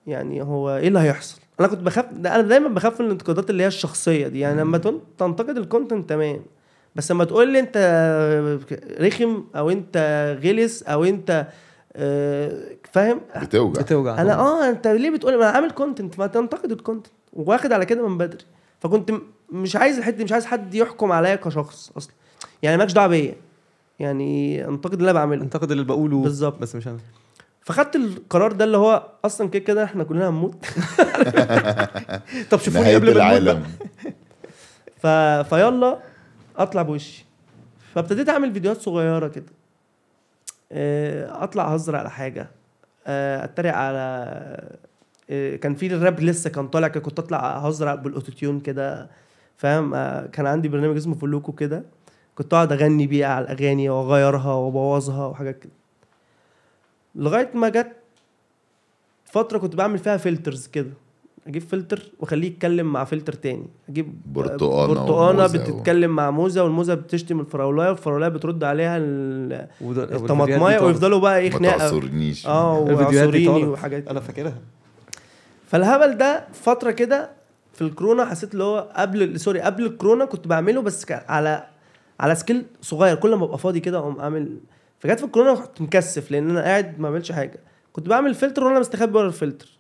[0.08, 3.68] يعني هو إيه اللي هيحصل؟ أنا كنت بخاف أنا دايما بخاف من الانتقادات اللي هي
[3.68, 4.40] الشخصية دي.
[4.40, 6.40] يعني لما تن- تنتقد ال content تمام.
[6.98, 7.78] بس لما تقول لي انت
[9.00, 9.98] رخم أو انت
[10.44, 11.48] غلس أو انت
[11.96, 13.82] آه، فاهم؟ بتوجع.
[13.82, 14.40] بتوجع أنا.
[14.40, 18.08] آه انت ليه بتقول ما أنا عامل content ما تنتقد ال content واخد على كده
[18.08, 18.46] من بدري.
[18.80, 19.12] فكنت
[19.52, 22.14] مش عايز الحتة دي، مش عايز حد يحكم عليا كشخص أصلا.
[22.64, 23.36] يعني مالكش دعوة بيا.
[24.00, 25.44] يعني انتقد اللي أنا بعمله.
[25.44, 26.22] انتقد اللي بقوله.
[26.22, 26.60] بالظبط.
[26.60, 26.98] بس مش أنا.
[27.62, 30.66] فخدت القرار ده اللي هو أصلا كده كده إحنا كلنا هنموت.
[32.52, 33.64] طب شوفوني قبل ما العالم.
[35.02, 35.08] ف...
[35.54, 35.98] فيلا.
[36.58, 37.26] اطلع بوشي.
[37.96, 39.46] فابتديت اعمل فيديوهات صغيرة كده.
[40.72, 42.48] آه، اطلع اهزر على حاجة.
[43.08, 43.98] آه، اتريق على
[45.30, 49.10] آه، كان في الراب لسه كان طالع كنت اطلع اهزر بال autotune كده
[49.58, 49.92] فاهم؟
[50.26, 51.84] كان عندي برنامج اسمه Voloco كده.
[52.36, 55.72] كنت اقعد اغني بيه على الاغاني واغيرها وابوظها وحاجات كده.
[57.16, 57.92] لغاية ما جت
[59.26, 60.92] فترة كنت بعمل فيها filters كده.
[61.48, 63.68] أجيب فلتر واخليه يتكلم مع فلتر تاني.
[63.90, 68.98] أجيب برتقانة و- بتتكلم مع موزة والموزة بتشتم الفراولايه والفراولايه بترد عليها
[69.82, 70.80] الطماطماية.
[70.80, 71.78] ويفضلوا بقى إيه ما خناقة.
[71.78, 72.48] تعصرنيش.
[72.48, 73.66] آه الفيديوهات دي واعصريني طبعاً.
[73.70, 74.58] وحاجات أنا فاكرها.
[75.68, 77.30] فالهبل ده فترة كده
[77.74, 81.64] في الكورونا حسيت اللي هو قبل sorry قبل الكورونا كنت بعمله بس على
[82.20, 83.16] على scale صغير.
[83.16, 84.58] كل ما أبقى فاضي كده أقوم اعمل
[85.00, 87.60] فجت في الكورونا كنت مكسوف لأن أنا قاعد ما بعملش حاجة.
[87.94, 89.77] كنت بعمل فلتر وأنا مستخبي ورا الفلتر.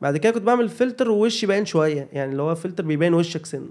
[0.00, 3.68] بعد كده كنت بعمل فلتر ووشي باين شوية يعني اللي هو فلتر بيبين وشك سنة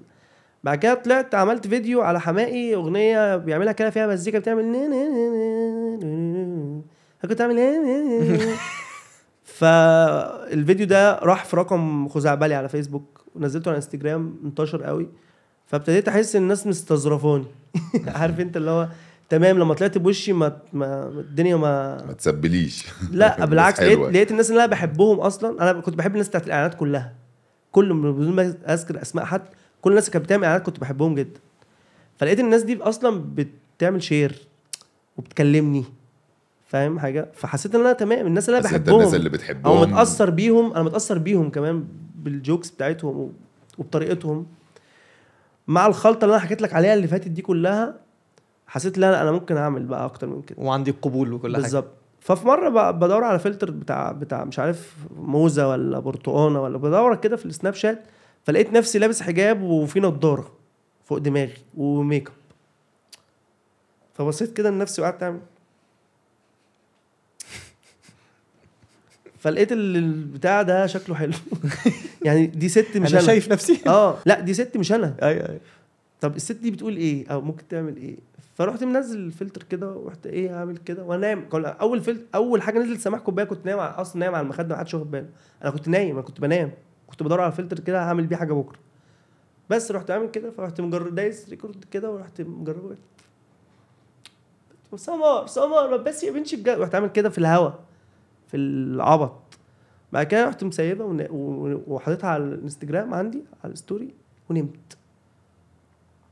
[0.64, 4.66] بعد كده طلعت عملت فيديو على حماقي أغنية بيعملها كده فيها مزيكا بتعمل
[7.22, 7.58] كنت اعمل
[9.44, 15.08] فالفيديو ده راح في رقم خزعبلي على فيسبوك ونزلته على إنستجرام انتشر قوي.
[15.68, 17.46] فابتديت أحس إن الناس مستظرفاني
[18.16, 18.88] عارف أنت اللي هو
[19.30, 22.86] تمام لما طلعت بوشي ما, ما الدنيا ما ما تسبليش.
[23.12, 24.00] لا بالعكس لقيت.
[24.00, 27.14] لقيت الناس اللي أنا بحبهم أصلا أنا كنت بحب الناس بتاعت الإعلانات كلها.
[27.72, 29.42] كل بدون ما أذكر أسماء حد
[29.82, 31.40] كل الناس اللي كانت بتعمل إعلانات كنت بحبهم جدا.
[32.18, 34.48] فلقيت الناس دي أصلا بتعمل share
[35.18, 35.86] وبتكلمني
[36.68, 40.30] فاهم حاجة؟ فحسيت إن أنا تمام الناس اللي أنا بحبهم الناس اللي أو بتحبهم متأثر
[40.30, 43.34] بيهم أنا متأثر بيهم كمان بال jokes بتاعتهم
[43.78, 44.46] وبطريقتهم.
[45.68, 48.05] مع الخلطة اللي أنا حكيت لك عليها اللي فاتت دي كلها
[48.76, 50.62] حسيت لا لا أنا ممكن أعمل بقى أكتر من كده.
[50.62, 51.62] وعندي قبول وكل حاجة.
[51.64, 51.88] بالظبط.
[52.20, 57.16] ففي مرة ب- بدور على فلتر بتاع بتاع مش عارف موزة ولا برتقانة ولا بدور
[57.16, 58.04] كده في السناب شات
[58.44, 60.52] فلقيت نفسي لابس حجاب وفي نضارة
[61.06, 62.34] فوق دماغي وميك أب.
[64.14, 65.40] فبصيت كده لنفسي وقعدت أعمل.
[69.40, 71.34] فلقيت ال- البتاع ده شكله حلو.
[72.26, 73.28] يعني دي ست مش أنا أنا.
[73.28, 73.80] شايف نفسي.
[73.88, 75.16] آه لا دي ست مش أنا.
[75.24, 75.60] أيوه أيوه.
[76.22, 78.16] طب الست دي بتقول إيه؟ أو ممكن تعمل إيه؟
[78.56, 81.50] فرحت منزل الفلتر كده ورحت إيه عامل كده وأنا نايم.
[81.50, 84.80] كل- أول فلتر أول حاجة نزلت سماح كوباية كنت نايم أصلا نايم على المخدة ما
[84.80, 85.30] حدش واخد باله.
[85.64, 86.72] أنا كنت نايم أنا كنت بنام.
[87.08, 88.80] كنت بدور على الفلتر كده هعمل بيه حاجة بكرة.
[89.70, 92.96] بس رحت عامل كده فرحت مجرد دايس record كده ورحت مجربه.
[94.96, 96.80] سمر سمر بس يا بنتي بجد.
[96.80, 97.70] رحت عامل كده في الهوا
[98.48, 99.42] في العبط.
[100.14, 101.28] بعد كده رحت مسيبه
[101.88, 104.14] وحطيتها على الانستجرام عندي على الستوري
[104.50, 104.98] ونمت.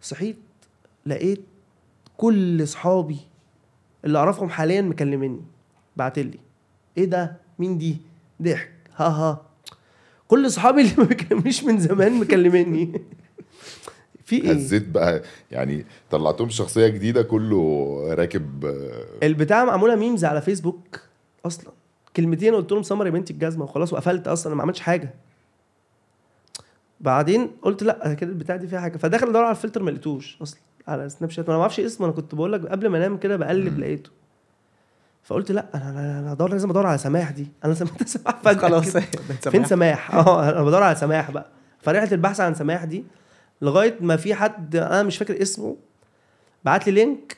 [0.01, 0.37] صحيت
[1.05, 1.43] لقيت
[2.17, 3.17] كل اصحابي
[4.05, 5.41] اللي أعرفهم حاليا مكلميني
[5.97, 6.39] بعتلي
[6.97, 7.97] إيه ده؟ مين دي؟
[8.41, 9.41] ضحك ها ها.
[10.27, 13.01] كل اصحابي اللي ما بيكلمنيش من زمان مكلميني.
[14.25, 20.41] في إيه؟ هزيت بقى يعني طلعتهم شخصية جديدة كله راكب آه، البتاع معمولة memes على
[20.41, 20.99] فيسبوك
[21.45, 21.71] أصلا.
[22.15, 25.13] كلمتين قلت لهم سمر يا بنت الجزمة وخلاص وقفلت أصلا أنا ما عملتش حاجة.
[26.99, 28.97] بعدين قلت لا كده البتاع دي فيها حاجة.
[28.97, 30.59] فدخل ادور على الفلتر ما لقيتوش أصلا.
[30.87, 31.45] على سناب شات.
[31.45, 34.09] وأنا ما أعرفش اسمه أنا كنت بقول لك قبل ما أنام كده بقلب لقيته.
[35.23, 37.47] فقلت لأ أنا أنا أنا هدور لازم أدور على سماح دي.
[37.65, 38.57] أنا سمعت سماح فجأة.
[38.61, 38.97] خلاص.
[39.51, 41.45] فين سماح؟ آه أنا بدور على سماح بقى.
[41.81, 43.03] فرحت البحث عن سماح دي
[43.61, 45.75] لغاية ما في حد أنا مش فاكر اسمه
[46.65, 47.37] بعت لي link.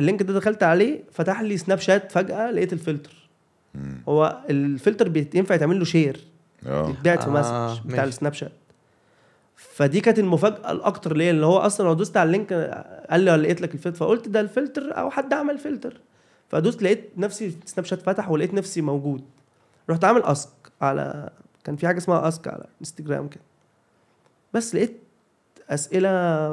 [0.00, 3.28] ال link ده دخلت عليه فتح لي سناب شات فجأة لقيت الفلتر.
[4.08, 6.20] هو الفلتر بيت- ينفع يتعمل له share
[6.66, 6.88] آه.
[6.90, 8.04] يتبعت في آه، message بتاع.
[8.04, 8.52] السناب شات.
[9.74, 12.52] فدي كانت المفاجأة الأكتر ليا اللي هو أصلا لو دوست على ال link
[13.10, 16.00] قال لي لقيت لك الفلتر فقلت ده الفلتر أو حد عمل فلتر
[16.48, 19.24] فدوست لقيت نفسي سناب شات فتح ولقيت نفسي موجود.
[19.90, 20.48] رحت عامل ask
[20.80, 21.30] على
[21.64, 23.42] كان في حاجة اسمها ask على إنستجرام كده.
[24.54, 25.00] بس لقيت
[25.70, 26.10] أسئلة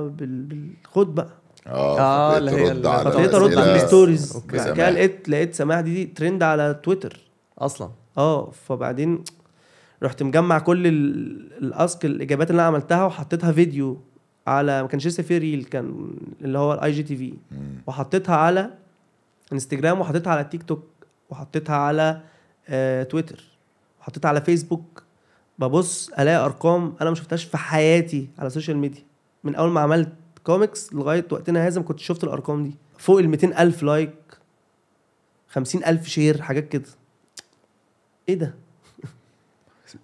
[0.08, 0.44] بال...
[0.44, 1.30] بالخد بقى.
[1.68, 4.38] آه آه، اللي هي فابتديت ارد أسئلة على ال stories.
[4.38, 4.90] بعد كده.
[4.90, 7.20] لقيت لقيت سماح دي ترند على تويتر.
[7.60, 7.90] أصلا.
[8.18, 9.24] آه فبعدين
[10.04, 14.02] رحت مجمع كل ال- ال ask الإجابات اللي أنا عملتها وحطيتها فيديو
[14.48, 17.34] على ما كانش لسه في reel كان اللي هو ال IGTV.
[17.88, 18.70] وحطيتها على
[19.54, 20.84] انستجرام وحطيتها على تيك توك
[21.30, 22.22] وحطيتها على
[22.70, 23.44] آه تويتر
[24.02, 25.04] وحطيتها على فيسبوك
[25.60, 29.04] ببص ألاقي أرقام أنا ما شفتهاش في حياتي على ال social media
[29.44, 30.10] من أول ما عملت
[30.44, 32.76] كوميكس لغاية وقتنا هذا ما كنتش شفت الأرقام دي.
[32.98, 34.14] فوق ال 200 ألف like
[35.50, 36.86] 50 ألف share حاجات كده.
[38.30, 38.54] إيه ده؟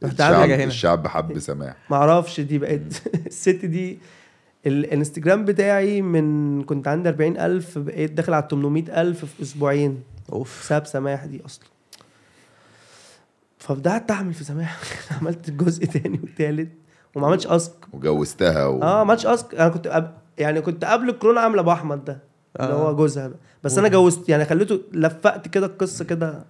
[0.03, 0.63] رحت عامل هنا.
[0.63, 1.75] الشعب حب سماح.
[1.89, 2.81] معرفش دي بقت
[3.27, 3.99] الست دي
[4.65, 10.03] الانستجرام بتاعي من كنت عندي 40 ألف بقيت داخل على 800 ألف في أسبوعين.
[10.33, 10.61] أوف.
[10.63, 11.65] بسبب سماح دي أصلا.
[13.59, 14.79] فبدأت أعمل في سماح.
[15.21, 16.69] عملت جزء تاني والتالت
[17.15, 17.73] وما عملتش أسك.
[17.93, 18.75] وجوزتها و...
[18.75, 19.55] آه ما عملتش أسك.
[19.55, 20.17] أنا كنت أب...
[20.37, 22.19] يعني كنت قبل الكورونا عاملة أبو أحمد ده
[22.59, 22.89] اللي آه.
[22.89, 23.27] هو جوزها.
[23.27, 26.45] ده بس أنا جوزت يعني خليته لفقت كده القصة كده.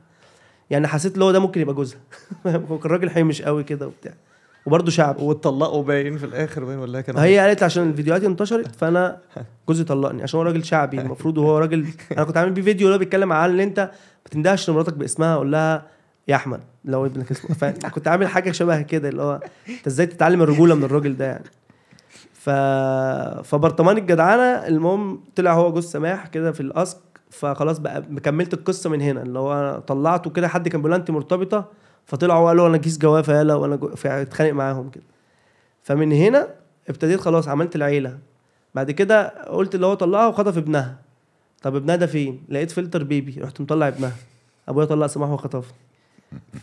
[0.70, 1.99] يعني حسيت اللي هو ده ممكن يبقى جوزها.
[2.47, 4.13] هو كان راجل حمش قوي كده وبتاع.
[4.66, 9.18] وبرضه شعبي واتطلقوا باين في الآخر باين ولا كان هي قالت عشان الفيديوهات انتشرت فأنا
[9.68, 11.01] جوزي طلقني عشان هو راجل شعبي.
[11.01, 13.80] المفروض وهو راجل أنا كنت عامل بيه فيديو اللي هو بيتكلم عن إن أنت
[14.26, 15.88] ما تندهش لمراتك باسمها أقول لها
[16.28, 17.55] يا أحمد لو ابنك اسمه.
[17.72, 19.39] فكنت عامل حاجة شبه كده اللي هو
[19.70, 21.45] أنت إزاي تتعلم الرجولة من الراجل ده يعني.
[22.34, 22.49] ف
[23.47, 26.97] فبرطمان الجدعنه المهم طلع هو جوز سماح كده في الاسك
[27.30, 31.66] فخلاص بقى كملت القصة من هنا اللي هو طلعته كده حد كان بيقول انت مرتبطة؟
[32.06, 33.90] فطلعوا قالوا أنا كيس جوافه يلا وأنا جو...
[33.96, 35.04] فاتخانق معاهم كده.
[35.84, 36.48] فمن هنا
[36.90, 38.18] ابتديت خلاص عملت العيلة.
[38.76, 40.96] بعد كده قلت اللي هو طلقها وخطف ابنها.
[41.62, 44.12] طب ابنها ده فين؟ لقيت فلتر baby رحت مطلع ابنها.
[44.70, 45.78] أبويا طلق سماح وخطفني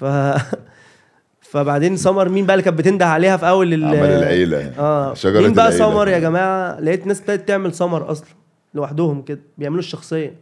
[0.00, 0.04] ف
[1.50, 3.84] فبعدين سمر مين بقى اللي كانت بتنده عليها في أول ال...
[3.84, 4.72] عمل العيلة.
[4.78, 5.14] آه.
[5.14, 5.90] شجرة مين بقى العيلة.
[5.90, 8.28] سمر يا جماعة؟ لقيت ناس ابتدت تعمل سمر أصلا
[8.74, 10.34] لوحدهم كده بيعملوا الشخصية.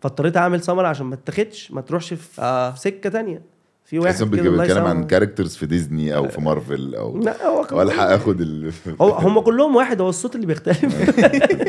[0.00, 3.42] فاضطريت اعمل سمر عشان ما اتاخدش ما تروحش في في سكة تانية.
[3.84, 5.06] في واحد كده بيتكلم عن.
[5.06, 9.76] characters في ديزني أو في مارفل أو لا هو والحق اخد ال هو هم كلهم
[9.76, 11.10] واحد هو الصوت اللي بيختلف.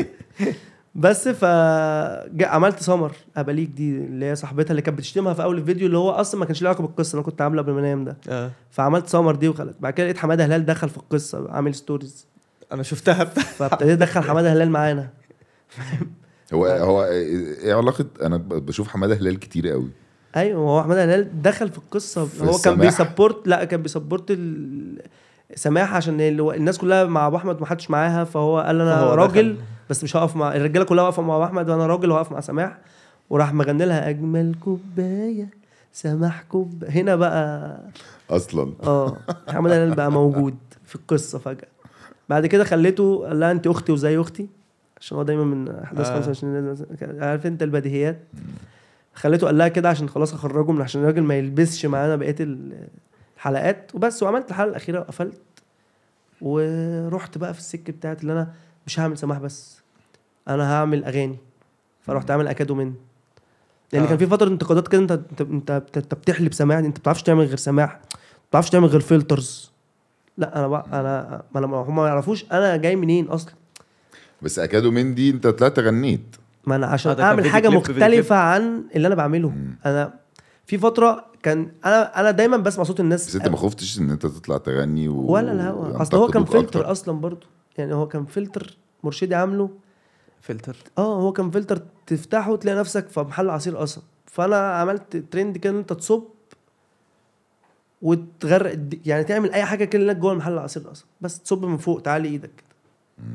[0.94, 1.44] بس ف
[2.44, 6.10] عملت سمر أباليك دي اللي هي صاحبتها اللي كانت بتشتمها في أول الفيديو اللي هو
[6.10, 8.16] أصلا ما كانش له علاقة بالقصة أنا كنت عامله قبل ما أنام ده.
[8.28, 8.50] آه.
[8.70, 12.26] فعملت سمر دي وخلت بعد كده لقيت حمادة هلال دخل في القصة عامل stories
[12.72, 13.24] أنا شفتها.
[13.24, 15.08] فابتديت أدخل حمادة هلال معانا.
[16.52, 19.88] هو هو إيه علاقة؟ أنا بشوف حمادة هلال كتير قوي.
[20.36, 22.24] أيوه هو حمادة هلال دخل في القصة.
[22.24, 22.74] في هو كان.
[22.78, 24.38] بي support لا كان بي support.
[25.54, 29.14] سماح عشان ال- الناس كلها مع أبو أحمد ما حدش معاها فهو قال أنا فهو
[29.14, 29.64] راجل دخل.
[29.90, 32.78] بس مش هقف مع الرجالة كلها واقفة مع أبو أحمد وأنا راجل واقف مع سماح.
[33.30, 35.48] وراح مغني لها أجمل كوباية
[35.92, 37.76] سماح كوب هنا بقى
[38.30, 38.72] أصلا.
[38.82, 39.16] آه
[39.48, 41.68] حمادة هلال بقى موجود في القصة فجأة.
[42.28, 44.46] بعد كده خليته قال لها أنت أختي وزي أختي.
[45.00, 46.14] عشان هو دايما من أحداث آه.
[46.14, 48.18] 25 عارف أنت البديهيات؟
[49.14, 52.88] خليته قال لها كده عشان خلاص أخرجه من عشان الراجل ما يلبسش معانا بقية ال-
[53.36, 54.22] الحلقات وبس.
[54.22, 55.40] وعملت الحلقة الأخيرة وقفلت.
[56.40, 58.52] ورحت بقى في السكة بتاعت اللي أنا
[58.86, 59.80] مش هعمل سماح بس
[60.48, 61.36] أنا هعمل أغاني.
[62.00, 62.94] فرحت عامل اكادومين
[63.92, 64.06] لأن آه.
[64.06, 64.08] آه.
[64.08, 67.56] كان في فترة انتقادات كده انت انت انت, بتحلب سماح أنت ما بتعرفش تعمل غير
[67.56, 67.92] سماح.
[67.92, 67.98] ما
[68.50, 69.70] بتعرفش تعمل غير filters
[70.38, 70.86] لا أنا بقى
[71.56, 73.54] أنا ما هم ما يعرفوش أنا جاي منين أصلا.
[74.42, 76.36] بس أكاد من دي أنت طلعت غنيت.
[76.66, 79.48] ما أنا عشان آه، أعمل حاجة مختلفة عن اللي أنا بعمله.
[79.48, 79.78] مم.
[79.86, 80.14] أنا
[80.66, 83.28] في فترة كان أنا أنا دايما بسمع صوت الناس.
[83.28, 85.32] بس أنت ما خفتش إن أنت تطلع تغني و...
[85.32, 86.90] ولا الهوا أصل هو كان فلتر أكتر.
[86.90, 87.46] أصلا برضو
[87.78, 89.70] يعني هو كان فلتر مرشدي عامله.
[90.40, 90.76] فلتر.
[90.98, 95.72] آه هو كان فلتر تفتحه تلاقي نفسك في محل عصير قصب فأنا عملت ترند كده
[95.72, 96.22] إن أنت تصب
[98.02, 102.02] وتغرق يعني تعمل أي حاجة كده لك جوه المحل عصير قصب بس تصب من فوق
[102.02, 103.26] تعالي إيدك كده.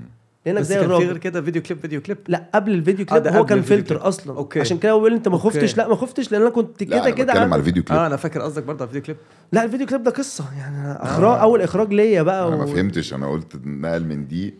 [0.46, 3.06] لانك بس زي كان في غير الراجل كده فيديو كليب فيديو كليب؟ لا قبل الفيديو
[3.06, 4.02] آه، كليب ده هو كان فلتر كليب.
[4.08, 4.38] أصلا.
[4.38, 4.60] أوكي.
[4.60, 5.38] عشان كده لي أنت ما.
[5.38, 5.78] خفتش.
[5.78, 8.00] لا ما خفتش لأن أنا كنت كده أنا كده بتكلم عامل- على الفيديو كليب.
[8.00, 9.18] آه أنا فاكر قصدك برضه على الفيديو كليب.
[9.52, 10.46] لا الفيديو كليب ده قصة.
[10.58, 12.60] يعني أنا إخراج أول إخراج ليا بقى أنا و...
[12.60, 13.14] ما فهمتش.
[13.14, 14.54] أنا قلت نقل من دي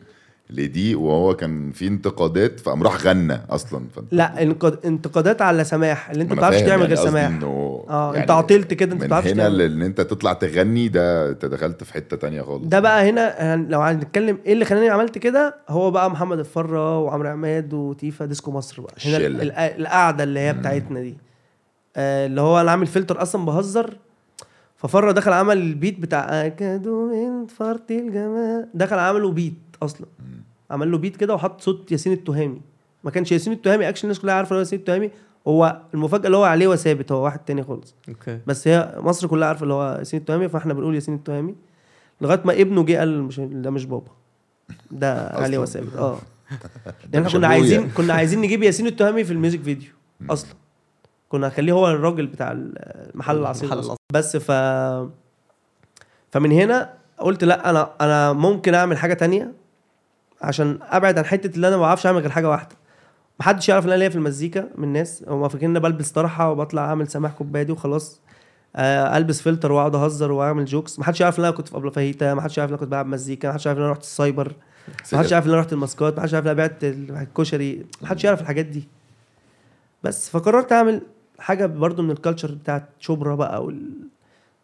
[0.50, 3.82] لدي وهو كان في انتقادات فقام راح غنى أصلا.
[3.96, 4.42] فانت لا
[4.86, 6.10] انتقادات على سماح.
[6.10, 7.26] اللي انت ما بتعرفش تعمل غير قصدي سماح.
[7.26, 11.30] إنه آه انت عطلت كده انت ما من بتعرفش هنا لإن انت تطلع تغني ده
[11.30, 12.66] أنت دخلت في حتة تانية خالص.
[12.66, 17.00] ده بقى هنا هن- لو هنتكلم إيه اللي خلاني عملت كده هو بقى محمد الفرة
[17.00, 18.94] وعمرو عماد وتيفا ديسكو مصر بقى.
[19.06, 19.18] هنا
[19.76, 21.18] القعده اللي هي بتاعتنا دي.
[21.98, 23.98] آه اللي هو أنا عامل فلتر أصلا بهزر
[24.78, 28.68] ففرة دخل عمل البيت بتاع أكاد من فرط الجمال.
[28.74, 30.08] دخل عمله بيت أصلا.
[30.72, 32.62] عمل له بيت كده وحط صوت ياسين التهامي.
[33.04, 35.12] ما كانش ياسين التهامي اكشن الناس كلها عارفة إن هو ياسين التهامي.
[35.48, 37.96] هو المفاجأة اللي هو عليه وثابت هو واحد تاني خالص.
[38.10, 38.40] okay.
[38.48, 41.56] بس هي مصر كلها عارفة اللي هو ياسين التهامي فإحنا بنقول ياسين التهامي.
[42.22, 44.12] لغاية ما ابنه جه قال مش ده مش بابا.
[44.92, 46.18] ده علي وثابت آه.
[47.14, 47.48] يعني إحنا كنا.
[47.48, 49.90] عايزين كنا عايزين نجيب ياسين التهامي في ال music video.
[50.30, 50.50] أصلا.
[51.30, 53.96] كنا نخليه هو الراجل بتاع المحل العصير.
[54.14, 54.52] بس ف
[56.32, 59.52] فمن هنا قلت لأ أنا أنا ممكن أعمل حاجة تانية.
[60.42, 62.76] عشان أبعد عن حتة اللي أنا ما بعرفش أعمل غير حاجة واحدة.
[63.40, 65.24] محدش يعرف إن أنا ليا في المزيكا من الناس.
[65.28, 68.22] هم فاكرين إن بلبس طرحة وبطلع أعمل سماح كوباية دي وخلاص.
[68.76, 72.34] آه، ألبس فلتر وأقعد أهزر وأعمل jokes محدش يعرف إن أنا كنت في أبلة فاهيتا.
[72.34, 73.50] محدش يعرف إن أنا كنت بلعب مزيكا.
[73.50, 74.54] محدش يعرف إن أنا رحت السايبر.
[75.14, 76.18] محدش يعرف إن أنا رحت الماسكات.
[76.18, 77.86] محدش يعرف إن أنا بعت الكشري.
[78.02, 78.88] محدش يعرف الحاجات دي.
[80.04, 81.02] بس فقررت أعمل
[81.40, 83.92] حاجة برضو من ال culture بتاعت شبرا بقى وال...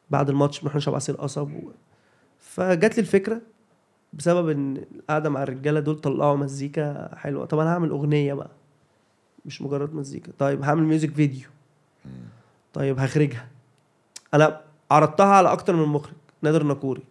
[0.09, 1.71] بعد الماتش بنروح نشرب عصير قصب و...
[2.39, 3.41] فجات لي الفكرة
[4.13, 7.45] بسبب إن القعدة مع الرجالة دول طلعوا مزيكا حلوة.
[7.45, 8.49] طب أنا هعمل أغنية بقى
[9.45, 10.31] مش مجرد مزيكا.
[10.39, 11.49] طيب هعمل music video
[12.73, 13.47] طيب هخرجها.
[14.33, 17.03] أنا عرضتها على أكتر من مخرج نادر ناكوري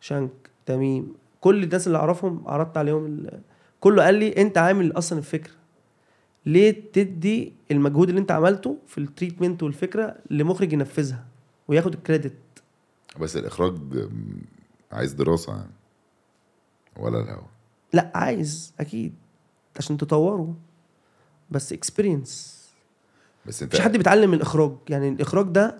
[0.00, 0.30] شانك
[0.66, 1.14] تميم.
[1.40, 3.40] كل الناس اللي أعرفهم عرضت عليهم ال...
[3.80, 5.52] كله قال لي أنت عامل أصلا الفكرة.
[6.46, 11.24] ليه تدي المجهود اللي أنت عملته في ال treatment والفكرة لمخرج ينفذها
[11.68, 12.32] وياخد ال credit
[13.20, 13.74] بس الإخراج
[14.92, 15.70] عايز دراسة يعني.
[16.96, 17.42] ولا الهوا.
[17.92, 19.14] لا عايز أكيد
[19.76, 20.54] عشان تطوره.
[21.50, 22.54] بس experience
[23.46, 24.72] بس أنت مفيش حد بيتعلم من الإخراج.
[24.88, 25.78] يعني الإخراج ده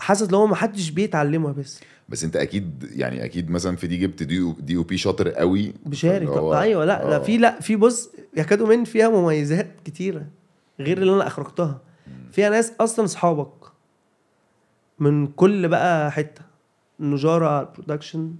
[0.00, 1.80] حاسس لو هو ما حدش بيتعلمه بس.
[2.08, 5.72] بس أنت أكيد يعني أكيد مثلا في دي جبت D O DOP شاطر قوي.
[5.86, 6.28] بشارك.
[6.28, 7.18] هو- أيوه لا لا آه.
[7.18, 10.26] في لا في بص أكاد من فيها مميزات كتيرة
[10.80, 11.80] غير اللي أنا إخرجتها.
[12.32, 13.52] فيها ناس أصلا اصحابك
[14.98, 16.42] من كل بقى حتة.
[17.00, 18.34] نجارة على البرودكشن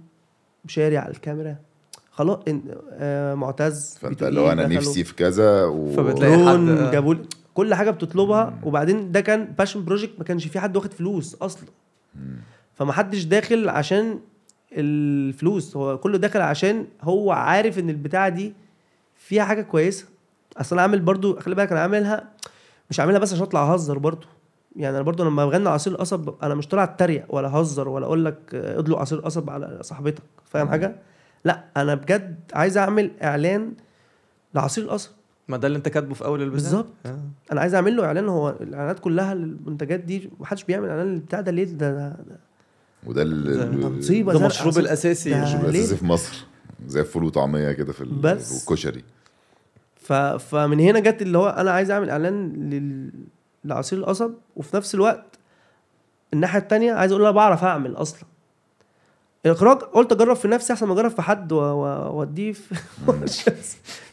[0.65, 1.55] بشاري على الكاميرا.
[2.11, 2.53] خلاص إن-
[2.91, 4.77] آه معتز فانت B2E لو أنا دخلوا.
[4.77, 5.91] نفسي في كذا و...
[5.95, 6.91] فبتلاقي حد- آه.
[6.91, 7.21] جابوا لي.
[7.53, 11.63] كل حاجة بتطلبها وبعدين ده كان باشن بروجكت ما كانش في حد واخد فلوس أصلا.
[12.73, 14.19] فما حدش داخل عشان
[14.73, 15.77] الفلوس.
[15.77, 18.53] هو كله داخل عشان هو عارف إن البتاعة دي
[19.15, 20.05] فيها حاجة كويسة.
[20.57, 22.29] أصل أنا عامل برضو خلي بالك أنا عاملها
[22.89, 24.27] مش عاملها بس عشان أطلع أهزر برضو.
[24.75, 28.25] يعني أنا برضو لما بغني عصير قصب أنا مش طالع أتريق ولا أهزر ولا أقول
[28.25, 30.23] لك آه، ادلق عصير قصب على صاحبتك.
[30.45, 30.95] فاهم حاجة؟
[31.45, 33.73] لا أنا بجد عايز أعمل إعلان
[34.55, 35.09] لعصير القصب
[35.47, 36.87] ما ده اللي أنت كاتبه في أول البتاع بالظبط.
[37.05, 37.19] آه.
[37.51, 41.51] أنا عايز أعمل له إعلان هو الإعلانات كلها للمنتجات دي محدش بيعمل إعلان للبتاع ده
[41.51, 42.39] ليه ده, ده, ده,
[43.05, 44.31] وده ال- ده ال- مصيبة.
[44.33, 44.81] ده زرقاء مشروب عسل.
[44.81, 46.45] الأساسي ده- المشروب؟ الأساسي في مصر
[46.87, 48.51] زي الفول وطعمية كده في بس.
[48.69, 49.03] والكشري
[49.95, 50.13] ف...
[50.13, 53.11] فمن هنا جت اللي هو أنا عايز أعمل إعلان لل...
[53.65, 55.25] لعصير القصب وفي نفس الوقت
[56.33, 58.21] الناحية التانية عايز أقول أنا بعرف أعمل أصلا
[59.45, 62.75] الإخراج قلت أجرب في نفسي أحسن ما أجرب في حد وأوديه في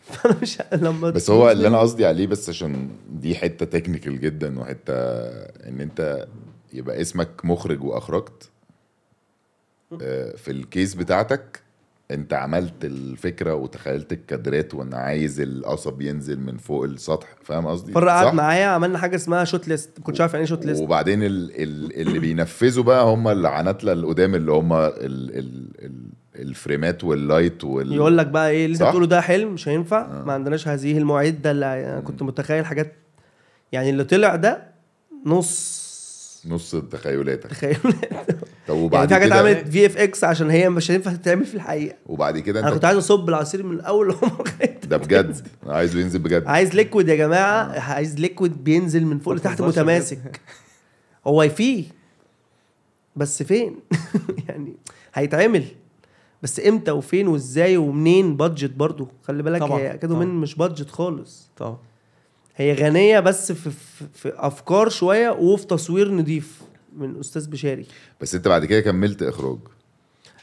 [0.08, 4.60] فأنا مش لما بس هو اللي أنا قصدي عليه بس عشان دي حتة تكنيكال جدا
[4.60, 4.94] وحتة
[5.68, 6.26] إن أنت
[6.72, 8.50] يبقى اسمك مخرج وأخرجت
[10.02, 11.62] آه، في ال case بتاعتك
[12.10, 18.08] انت عملت الفكرة وتخيلت الكادرات وان عايز القصب ينزل من فوق السطح فاهم قصدي فر
[18.08, 21.22] قعد؟ معايا عملنا حاجة اسمها shot list ما كنتش عارف يعني إيه shot list وبعدين
[21.22, 24.90] ال ال اللي بينفذوا بقى هم العناتلة القدام اللي هم ال
[25.38, 26.06] ال ال
[26.36, 30.00] الفريمات وال light وال يقول لك بقى إيه اللي أنت؟ بتقوله ده حلم مش هينفع
[30.20, 30.24] آه.
[30.24, 32.92] ما عندناش هذه المعدة اللي أنا كنت متخيل حاجات
[33.72, 34.62] يعني اللي طلع ده
[35.26, 35.77] نص
[36.46, 37.50] نص تخيلاتك.
[37.50, 37.94] تخيل طب
[38.68, 41.96] يعني وبعد في حاجات كده؟ عملت VFX عشان هي مش هينفع تتعمل في الحقيقة.
[42.06, 44.16] وبعد كده أنا كنت عايز أصب العصير من الأول
[44.84, 47.80] ده بجد؟ عايزه ينزل بجد؟ عايز liquid يا جماعة.
[47.80, 50.40] عايز liquid بينزل من فوق لتحت متماسك.
[51.26, 51.84] هو فيه
[53.16, 53.76] بس فين؟
[54.48, 54.76] يعني
[55.14, 55.64] هيتعمل.
[56.42, 59.08] بس إمتى وفين وإزاي ومنين؟ budget برضو.
[59.22, 60.26] خلي بالك طبعاً، هي كده من.
[60.26, 61.50] مش budget خالص.
[61.56, 61.78] طبعا.
[62.58, 66.60] هي غنية بس في, في, في أفكار شوية وفي تصوير نضيف
[66.96, 67.86] من أستاذ بشاري.
[68.20, 69.58] بس أنت بعد كده كملت إخراج.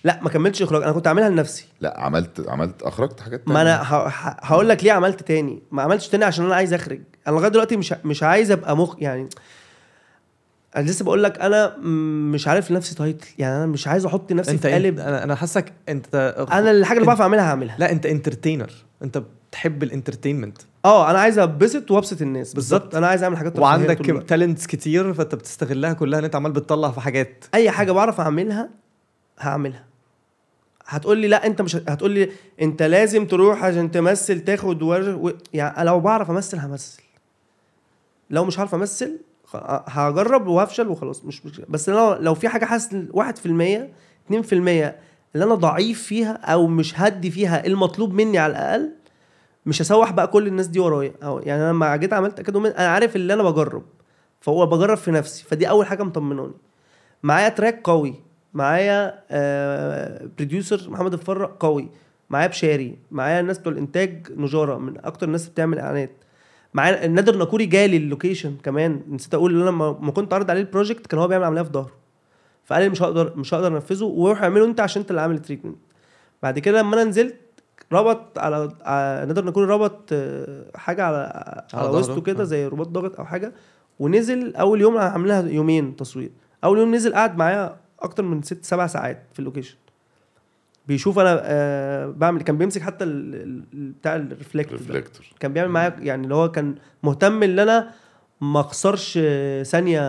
[0.03, 0.83] لا ما كملتش إخراج.
[0.83, 1.65] أنا كنت عاملها لنفسي.
[1.81, 5.61] لا عملت عملت أخرجت حاجات ما أنا ه- ه- هقول لك ليه عملت تاني.
[5.71, 7.01] ما عملتش تاني عشان أنا عايز أخرج.
[7.27, 9.29] أنا لغاية دلوقتي مش مش عايز أبقى مخ يعني
[10.75, 11.77] أنا لسه بقول لك أنا
[12.31, 14.99] مش عارف لنفسي تايتل يعني أنا مش عايز أحط نفسي في قالب.
[14.99, 16.15] أنا أنا حاسك أنت
[16.51, 17.75] أنا الحاجة اللي بعرف أعملها هعملها.
[17.79, 18.71] لا أنت انترتينر
[19.03, 22.95] أنت بتحب ال entertainment آه أنا عايز ابسط وابسط الناس بالظبط.
[22.95, 24.25] أنا عايز اعمل حاجات وعندك.
[24.27, 28.69] talents كتير فانت بتستغلها كلها ان انت عمال بتطلع في حاجات اي حاجة بعرف اعملها
[29.39, 29.85] هعملها
[30.85, 32.29] هتقول لي لا انت مش هتقول لي
[32.61, 34.81] انت لازم تروح عشان تمثل تاخد.
[34.83, 35.31] و...
[35.53, 37.01] يعني لو بعرف امثل همثل
[38.29, 39.19] لو مش عارف امثل
[39.87, 44.93] هجرب وهفشل وخلاص مش مش بس لو لو في حاجة حاسس إن 1% 2% اللي
[45.35, 48.91] أنا ضعيف فيها أو مش هدي فيها المطلوب مني على الأقل
[49.65, 51.13] مش هسوح بقى كل الناس دي ورايا.
[51.21, 53.83] يعني أنا لما جيت عملت أكيد أنا عارف اللي أنا بجرب
[54.41, 56.53] فهو بجرب في نفسي فدي أول حاجة مطمناني.
[57.23, 58.15] معايا track قوي
[58.53, 61.89] معايا آه producer محمد الفرق قوي
[62.29, 66.11] معايا بشاري معايا الناس بتوع الإنتاج نجارة من أكتر الناس بتعمل إعلانات.
[66.73, 70.49] معايا نادر ناكوري جالي ال location كمان نسيت أقول إن أنا لما ما كنت عارض
[70.51, 71.91] عليه ال project كان هو بيعمل عملية في ظهره.
[72.65, 75.39] فقال لي مش هقدر مش هقدر أنفذه وروح اعمله أنت عشان انت اللي عامل ال
[75.39, 75.77] treatment
[76.43, 77.35] بعد كده لما أنا نزلت
[77.99, 78.71] ربط على,
[79.27, 81.31] نادر ناكوري ربط آه، حاجة على
[81.73, 81.89] على.
[81.89, 82.45] وسطه كده آه.
[82.45, 83.53] زي رباط ضغط أو حاجة
[83.99, 86.31] ونزل أول يوم عاملها يومين تصوير
[86.63, 89.75] أول يوم نزل قعد معايا أكتر من ست سبع ساعات في ال location
[90.87, 93.35] بيشوف أنا آه بعمل كان بيمسك حتى ال-
[93.73, 94.77] ال- بتاع ال reflect ده.
[94.77, 97.91] reflector كان بيعمل معايا يعني اللي هو كان مهتم إن أنا
[98.41, 99.19] ما أخسرش
[99.63, 100.01] ثانية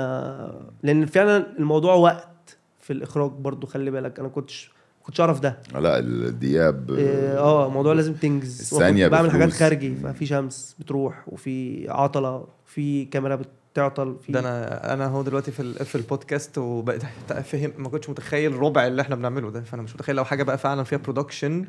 [0.83, 4.71] لأن فعلا الموضوع وقت في الإخراج برضو خلي بالك أنا كنتش
[5.07, 5.59] كنتش أعرف ده.
[5.75, 6.91] لا الدقيقه ب...
[6.91, 8.61] آه آه، الموضوع لازم تنجز.
[8.73, 9.53] الثانية وكنت بعمل حاجات.
[9.53, 13.43] خارجي ففي شمس بتروح وفي عطلة في كاميرا
[13.73, 17.03] بتعطل في ده أنا أنا هو دلوقتي في ال- في البودكاست وبقيت
[17.51, 19.61] فهم ما كنتش متخيل ربع اللي إحنا بنعمله ده.
[19.61, 21.65] فأنا مش متخيل لو حاجة بقى فعلا فيها production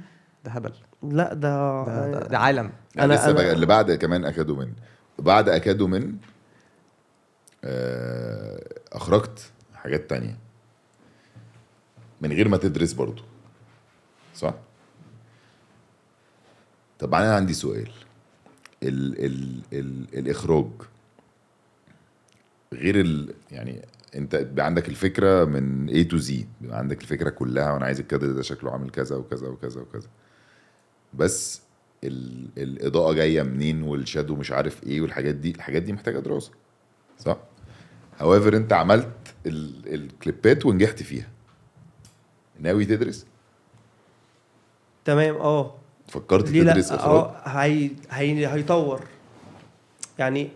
[0.46, 0.72] ده هبل.
[1.04, 2.72] لا ده ده, ده, ده عالم.
[3.00, 4.68] أنا أنا- لسه أنا- بقى اللي بعد كمان أكادو من
[5.20, 6.14] بعد أكادو من
[7.64, 8.64] آه،
[8.94, 10.38] أخرجت حاجات تانية.
[12.22, 13.22] من غير ما تدرس برضو
[14.36, 14.54] صح؟
[17.00, 17.92] طب أنا عندي سؤال.
[18.84, 20.68] ال ال ال الإخراج
[22.74, 27.72] غير ال يعني أنت بيبقى عندك الفكرة من A to Z بيبقى عندك الفكرة كلها
[27.72, 30.08] وأنا عايز الكادر ده شكله عامل كذا وكذا وكذا وكذا.
[31.14, 31.62] بس
[32.04, 32.48] ال...
[32.58, 36.52] الإضاءة جاية منين والشادو مش عارف إيه والحاجات دي الحاجات دي محتاجة دراسة.
[37.20, 37.38] صح؟
[38.20, 39.94] However أنت عملت ال...
[39.94, 41.30] الكليبات ونجحت فيها.
[42.60, 43.26] ناوي تدرس؟
[45.06, 45.74] تمام آه.
[46.08, 47.92] فكرت تدرس إخراج؟ آه هي...
[48.10, 48.48] هي...
[48.48, 49.02] هيطور.
[50.20, 50.50] يعني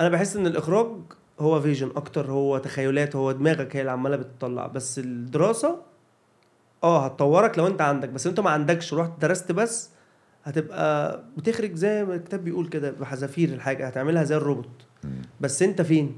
[0.00, 0.86] أنا بحس إن الإخراج
[1.40, 4.66] هو فيجن أكتر هو تخيلات هو دماغك هي اللي عمالة بتطلع.
[4.66, 5.82] بس الدراسة
[6.84, 8.08] آه هتطورك لو أنت عندك.
[8.08, 9.90] بس أنت ما عندكش رحت درست بس
[10.44, 14.86] هتبقى بتخرج زي ما الكتاب بيقول كده بحذافير الحاجة هتعملها زي الروبوت.
[15.40, 16.16] بس أنت فين؟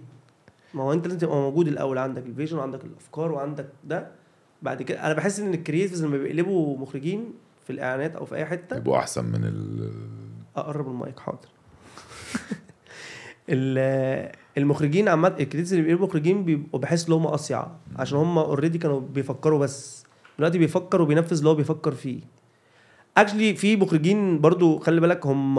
[0.75, 4.20] ما هو أنت لازم تبقى موجود الأول عندك ال vision وعندك الأفكار وعندك ده.
[4.63, 7.33] بعد كده أنا بحس إن ال creatives لما بيقلبوا مخرجين
[7.65, 9.91] في الإعلانات أو في أي حتة يبقوا أحسن من ال
[10.57, 11.49] أقرب المايك حاضر.
[13.49, 18.39] ال- المخرجين عامة ال creatives اللي بيبقوا مخرجين بيبقوا بحس إن هم أصيع عشان هم
[18.39, 20.05] already كانوا بيفكروا بس.
[20.39, 22.21] دلوقتي بيفكر وبينفذ اللي هو بيفكر فيه.
[23.17, 25.59] actually في مخرجين برضو خلي بالك هم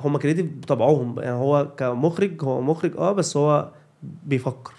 [0.00, 3.70] هم creative بطبعهم يعني هو كمخرج هو مخرج آه بس هو
[4.26, 4.72] بيفكر.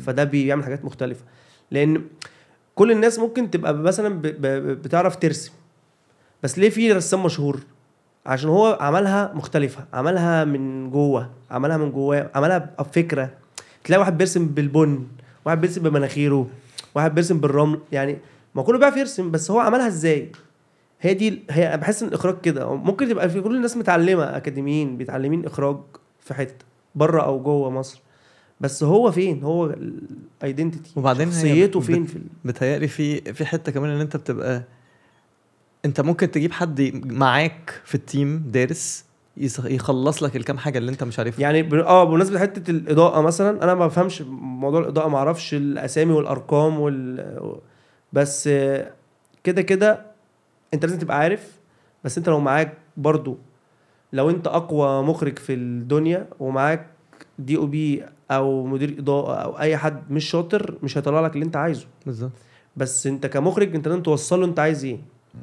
[0.00, 1.24] فده بيعمل حاجات مختلفة.
[1.70, 2.04] لأن
[2.78, 4.20] كل الناس ممكن تبقى مثلا
[4.82, 5.52] بتعرف ترسم.
[6.42, 7.60] بس ليه في رسام مشهور؟
[8.26, 13.30] عشان هو عملها مختلفة عملها من جوه عملها من جواه عملها بفكرة.
[13.84, 15.06] تلاقي واحد بيرسم بالبن
[15.44, 16.46] واحد بيرسم بمناخيره
[16.94, 17.80] واحد بيرسم بالرمل.
[17.92, 18.18] يعني
[18.54, 20.32] ما كله بيعرف يرسم بس هو عملها إزاي؟
[21.00, 22.74] هي دي هي بحس إن الاخراج كده.
[22.74, 25.76] ممكن تبقى في كل الناس متعلمة أكاديميين بيتعلمين إخراج
[26.20, 26.64] في حتة
[26.94, 28.00] بره أو جوه مصر.
[28.60, 29.74] بس هو فين هو
[30.42, 34.62] ال identity وبعدين شخصيته فين في بتهيألي في في حتة كمان إن أنت بتبقى
[35.84, 39.04] أنت ممكن تجيب حد معاك في ال team دارس
[39.64, 41.82] يخلص لك الكام حاجة اللي أنت مش عارفها يعني.
[41.82, 47.60] آه بمناسبة حتة الإضاءة مثلا أنا ما بفهمش موضوع الإضاءة ما أعرفش الأسامي والأرقام وال
[48.12, 48.48] بس
[49.44, 50.06] كده كده
[50.74, 51.58] أنت لازم تبقى عارف
[52.04, 53.38] بس أنت لو معاك برضو
[54.12, 56.86] لو أنت أقوى مخرج في الدنيا ومعاك
[57.38, 61.44] دي أو بي أو مدير إضاءة أو أي حد مش شاطر مش هيطلع لك اللي
[61.44, 61.86] أنت عايزه.
[62.06, 62.30] بالظبط.
[62.76, 64.98] بس أنت كمخرج أنت لازم توصل له أنت عايز إيه.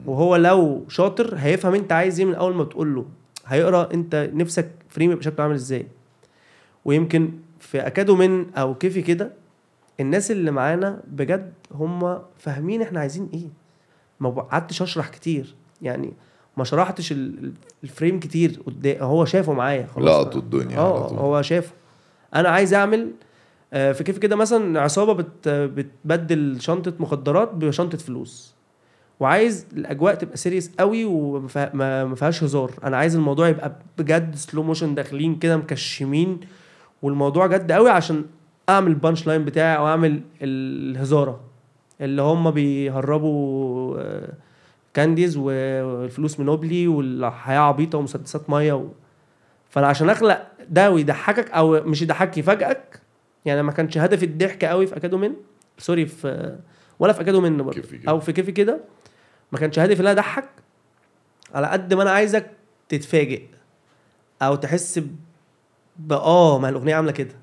[0.06, 3.06] وهو لو شاطر هيفهم أنت عايز إيه من أول ما تقول له.
[3.46, 5.88] هيقرأ أنت نفسك frame يبقى شكله عامل إزاي.
[6.86, 7.30] ويمكن
[7.60, 9.32] في اكادو من أو كيفي كده
[10.00, 13.48] الناس اللي معانا بجد هم فاهمين إحنا عايزين إيه.
[14.20, 15.56] ما قعدتش أشرح كتير.
[15.82, 16.14] يعني
[16.58, 17.54] ما شرحتش ال- ال-
[17.84, 20.08] ال frame كتير قدام هو شافه معايا خلاص.
[20.26, 21.08] لقطوا الدنيا آه.
[21.10, 21.72] هو شافه.
[22.36, 23.12] أنا عايز اعمل
[23.74, 28.56] آه، في كيف كده مثلا عصابة بت بتبدل شنطة مخدرات بشنطة فلوس.
[29.20, 32.72] وعايز الأجواء تبقى serious قوي وما فيها- ما ما فيهاش هزار.
[32.84, 36.40] أنا عايز الموضوع يبقى بجد slow motion داخلين كده مكشمين.
[37.02, 38.26] والموضوع جد قوي عشان
[38.70, 41.40] أعمل ال punch line بتاعي أو أعمل الهزارة.
[42.02, 44.34] اللي هم بيهربوا آه،
[44.94, 48.88] candies والفلوس Monopoly والحياة عبيطة ومسدسات مية.
[49.76, 53.02] فأنا عشان أخلق ده ويضحكك أو مش يضحكك يفاجئك
[53.46, 55.34] يعني ما كانش هدفي الضحك قوي في اكادو من
[55.78, 56.58] sorry في
[57.00, 57.82] ولا في اكادو من برضه.
[58.08, 58.80] أو في كيفي كده
[59.52, 60.50] ما كانش هدفي إن أنا أضحك
[61.54, 62.52] على قد ما أنا عايزك
[62.90, 63.42] تتفاجئ
[64.42, 65.00] أو تحس
[65.98, 67.36] ب آه ما الأغنية عاملة كده.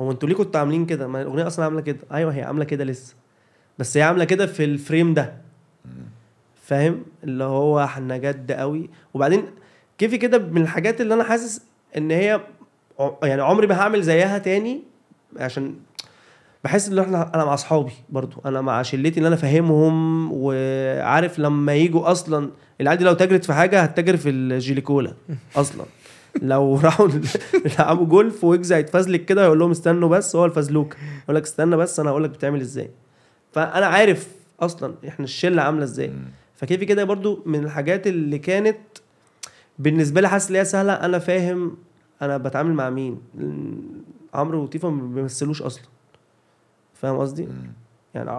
[0.00, 2.84] هو أنتوا ليه كنتوا عاملين كده؟ ما الأغنية أصلا عاملة كده؟ أيوه هي عاملة كده
[2.84, 3.14] لسه.
[3.78, 5.36] بس هي عاملة كده في ال frame ده.
[6.62, 8.90] فاهم؟ اللي هو إحنا جد قوي.
[9.14, 9.46] وبعدين
[9.98, 11.60] كيفي كده من الحاجات اللي أنا حاسس
[11.96, 12.40] إن هي
[13.22, 14.80] يعني عمري ما هعمل زيها تاني
[15.36, 15.74] عشان
[16.64, 21.74] بحس إن إحنا أنا مع أصحابي برضو أنا مع شلتي اللي أنا فاهمهم وعارف لما
[21.74, 25.12] يجوا أصلا العيال دي لو تاجرت في حاجة هتتاجر في الجيليكولا
[25.56, 25.84] أصلا.
[26.42, 27.08] لو راحوا
[27.64, 30.96] يلعبوا جولف ويجز هيتفزلك كده يقول لهم استنوا بس هو الفزلوك.
[31.24, 32.90] يقول لك استنى بس أنا هقول لك بتعمل إزاي.
[33.52, 34.28] فأنا عارف
[34.60, 36.12] أصلا إحنا الشلة عاملة إزاي.
[36.56, 38.78] فكيفي كده برضو من الحاجات اللي كانت
[39.78, 41.76] بالنسبة لي حاسس إن هي سهلة أنا فاهم
[42.22, 43.20] أنا بتعامل مع مين.
[44.34, 45.84] عمرو وتيفا ما بيمثلوش أصلا.
[46.94, 47.48] فاهم قصدي.
[48.14, 48.30] يعني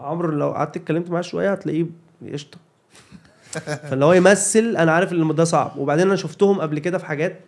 [0.00, 1.86] عمرو لو قعدت اتكلمت معاه شوية هتلاقيه
[2.32, 2.58] قشطة.
[3.88, 5.72] فاللي هو يمثل أنا عارف إن ده صعب.
[5.78, 7.40] وبعدين أنا شفتهم قبل كده في حاجات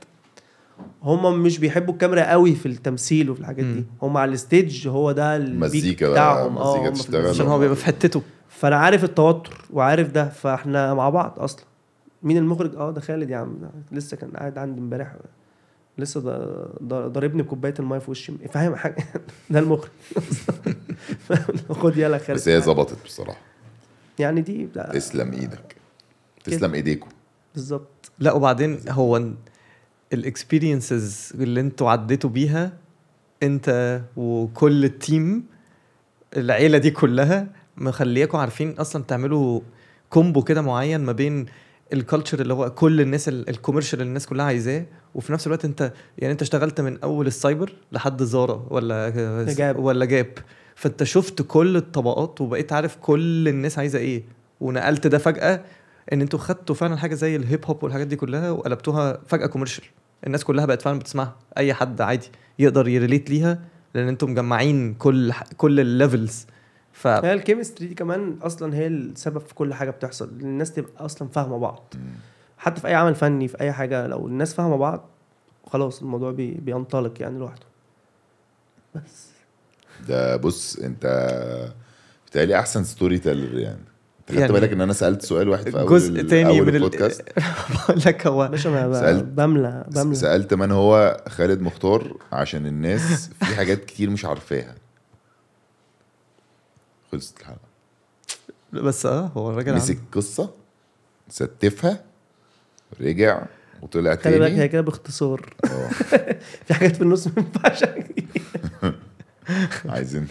[1.02, 3.84] هم مش بيحبوا الكاميرا قوي في التمثيل وفي الحاجات دي.
[4.02, 6.58] هم على ال stage هو ده ال peak مزيكا بقى، بتاعهم.
[6.58, 6.86] آه.
[6.86, 7.28] المزيكا.
[7.28, 8.22] عشان هو بيبقى في حتته.
[8.48, 10.28] فأنا عارف التوتر وعارف ده.
[10.28, 11.64] فإحنا مع بعض أصلا.
[12.22, 13.56] مين المخرج؟ آه ده خالد يا عم.
[13.92, 15.16] لسه كان قاعد عندي امبارح.
[15.98, 18.32] لسه ض- ض- ضاربني بكوباية المايه في وشي.
[18.52, 18.96] فاهم حاجة؟
[19.50, 19.90] ده المخرج.
[21.80, 22.38] خد يلا خالد.
[22.38, 23.40] بس هي ظبطت بصراحة.
[24.18, 25.76] يعني دي لا، تسلم إيدك.
[26.44, 27.08] تسلم ايديكم.
[27.54, 28.10] بالظبط.
[28.18, 29.28] لا وبعدين هو
[30.12, 32.72] ال experiences اللي أنتوا عديتوا بيها
[33.42, 35.44] انت وكل ال team
[36.36, 37.46] العيلة دي كلها
[37.76, 39.60] مخلياكم عارفين أصلا تعملوا
[40.10, 41.46] combo كده معين ما بين
[41.92, 45.64] ال culture اللي هو كل الناس ال commercial اللي الناس كلها عايزاه وفي نفس الوقت
[45.64, 49.08] انت يعني انت اشتغلت من أول السايبر لحد زارا ولا
[49.58, 49.78] جاب.
[49.78, 50.26] ولا جاب.
[50.74, 54.22] فانت شفت كل الطبقات وبقيت عارف كل الناس عايزة إيه.
[54.60, 55.60] ونقلت ده فجأة
[56.12, 59.84] ان أنتوا خدتوا فعلا حاجة زي ال hip hop والحاجات دي كلها وقلبتوها فجأة commercial
[60.26, 61.36] الناس كلها بقت فعلا بتسمعها.
[61.58, 62.26] أي حد عادي
[62.58, 63.58] يقدر ي relate ليها
[63.94, 66.46] لأن أنتوا مجمعين كل كل ال levels
[67.02, 71.04] ف هي ال chemistry دي كمان أصلا هي السبب في كل حاجة بتحصل الناس تبقى
[71.04, 71.94] أصلا فاهمة بعض.
[72.58, 75.08] حتى في أي عمل فني في أي حاجة لو الناس فاهمة بعض
[75.66, 77.66] خلاص الموضوع بي بينطلق يعني لوحده.
[78.94, 79.26] بس.
[80.08, 81.06] ده بص أنت
[82.26, 83.78] بتهيألي أحسن storyteller يعني.
[84.20, 86.68] أنت خدت يعني بالك إن أنا سألت سؤال واحد في أول جزء تاني أول من
[86.68, 87.22] ال- البودكاست
[87.88, 88.48] بقول لك هو
[89.00, 90.14] سألت- بملى بملى.
[90.14, 94.74] سألت من هو خالد مختار عشان الناس في حاجات كتير مش عارفاها.
[97.12, 97.58] خلصت الحلقة
[98.72, 100.50] بس آه هو الراجل مسك قصة
[101.28, 102.04] ستفها
[103.00, 103.42] رجع
[103.82, 105.54] وطلع خلي بالك هي تاني كده باختصار.
[105.64, 105.88] آه.
[106.66, 107.84] في حاجات في النص ما ينفعش
[109.94, 110.26] عايزين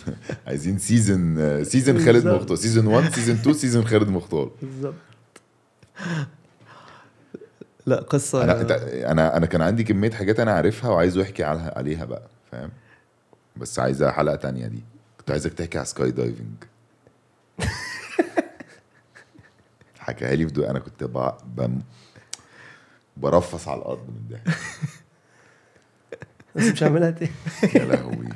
[0.47, 2.27] عايزين season season خالد.
[2.27, 2.55] مختار.
[2.57, 4.51] season 1 season 2 season خالد مختار.
[4.61, 4.93] بالظبط.
[7.85, 8.43] لا قصة.
[8.43, 8.61] أنا
[9.11, 12.69] أنا أنا كان عندي كمية حاجات أنا عارفها وعايز أحكي عليها عليها بقى فاهم؟
[13.57, 14.83] بس عايزها حلقة تانية دي.
[15.19, 16.63] كنت عايزك تحكي على skydiving
[19.99, 21.31] حكاها لي في دو أنا كنت ب...
[21.55, 21.79] ب...
[23.17, 24.57] برفص على الأرض من الضحك.
[26.55, 27.31] بس مش هعملها تاني.
[27.75, 28.29] يا لهوي.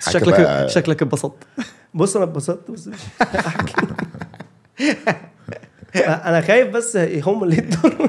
[0.00, 1.44] شكلك بقى- شكلك اتبسطت.
[1.94, 3.74] بص أنا اتبسطت بس مش هحكي.
[6.28, 8.08] أنا خايف بس هم اللي يضروا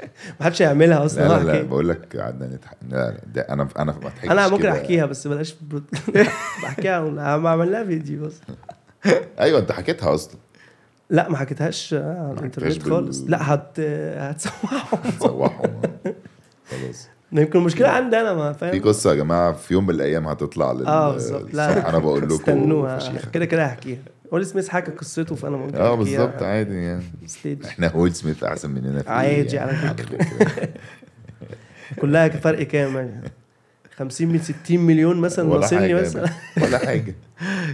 [0.40, 1.28] ما حدش هيعملها أصلا.
[1.28, 1.62] لا لا لا.
[1.62, 4.72] بقول لك قعدنا نضحك لا لا ده أنا أنا ما أنا ممكن كده.
[4.72, 5.54] أحكيها بس بلاش
[6.62, 8.34] بحكيها بعمل لها فيديو بس.
[9.40, 10.34] أيوه أنت حكيتها أصلا.
[11.10, 13.24] لا ما حكيتهاش على ما الإنترنت بال- خالص.
[13.28, 13.80] لا هت
[14.16, 15.80] هتسوحهم صوحهم
[16.70, 17.08] خلاص.
[17.32, 20.72] يمكن المشكلة عندي أنا ما في فاهم قصة يا جماعة في يوم من الأيام هتطلع
[20.72, 21.54] لل آه بالظبط.
[21.54, 21.88] لا.
[21.88, 22.98] أنا بقول لكم استنوها.
[23.32, 23.98] كده كده هحكيها.
[24.30, 27.02] ويل سميث حكى قصته فأنا ممكن آه بالظبط عادي يعني.
[27.26, 27.64] ستيج.
[27.64, 30.68] إحنا ويل سميث أحسن مننا في عادي يعني على فكرة.
[32.00, 33.30] كلها فرق كام يعني؟
[33.96, 36.30] 50 من 60 مليون مثلا ناقصني مثلا.
[36.62, 37.14] ولا حاجة.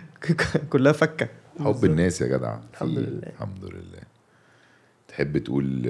[0.72, 1.28] كلها فكة.
[1.60, 2.58] حب الناس يا جدع.
[2.72, 3.22] الحمد لله.
[3.26, 4.00] الحمد لله.
[5.08, 5.82] تحب تقول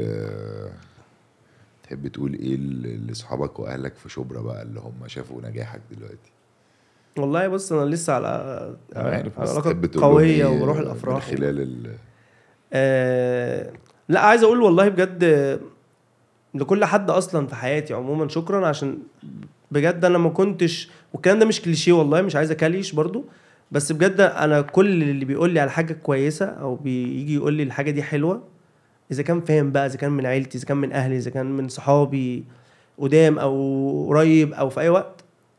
[1.83, 2.57] تحب تقول إيه
[2.97, 6.31] لاصحابك وأهلك في شبرا بقى اللي هم شافوا نجاحك دلوقتي؟
[7.19, 8.29] والله بص أنا لسه على
[8.97, 11.91] عارف بس علاقة قوية وبروح من الأفراح خلال ال
[12.73, 13.73] آه
[14.09, 15.61] لا عايز أقول والله بجد
[16.55, 18.99] لكل حد أصلا في حياتي عموما شكرا عشان
[19.71, 23.25] بجد أنا ما كنتش والكلام ده مش كليشيه والله مش عايز أكليش برضو
[23.73, 27.91] بس بجد أنا كل اللي بيقول لي على حاجة كويسة أو بيجي يقول لي الحاجة
[27.91, 28.43] دي حلوة
[29.13, 31.69] إذا كان فاهم بقى إذا كان من عيلتي إذا كان من أهلي إذا كان من
[31.69, 32.45] صحابي
[32.99, 35.16] قدام أو قريب أو في أي وقت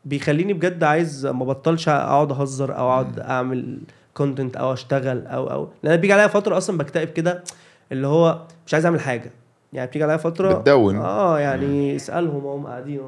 [0.07, 3.79] بيخليني بجد عايز ما بطلش اقعد اهزر أو اقعد اعمل
[4.13, 7.43] كونتنت أو اشتغل أو أو لأن بيجي عليا فترة أصلا بكتئب كده
[7.91, 9.31] اللي هو مش عايز اعمل حاجة.
[9.73, 10.95] يعني بتيجي عليا فترة بتدون.
[10.97, 13.01] آه يعني اسألهم هم قاعدين.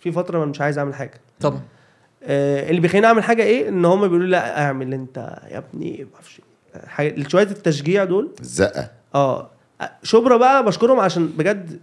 [0.00, 1.20] في فترة ما مش عايز اعمل حاجة.
[1.40, 1.60] طبعا
[2.22, 5.16] آه اللي بيخليني اعمل حاجة إيه؟ ان هم بيقولوا لا اعمل انت
[5.50, 6.40] يا ابني ما أعرفش.
[7.28, 8.90] شوية التشجيع دول الزقة.
[9.14, 9.50] آه
[10.02, 11.80] شبرا بقى بشكرهم عشان بجد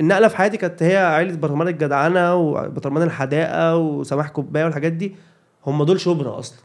[0.00, 5.14] النقلة في حياتي كانت هي عيلة برطمان الجدعنة وبرطمان الحداقة وسماح كوباية والحاجات دي.
[5.66, 6.58] هم دول شبرا أصلا.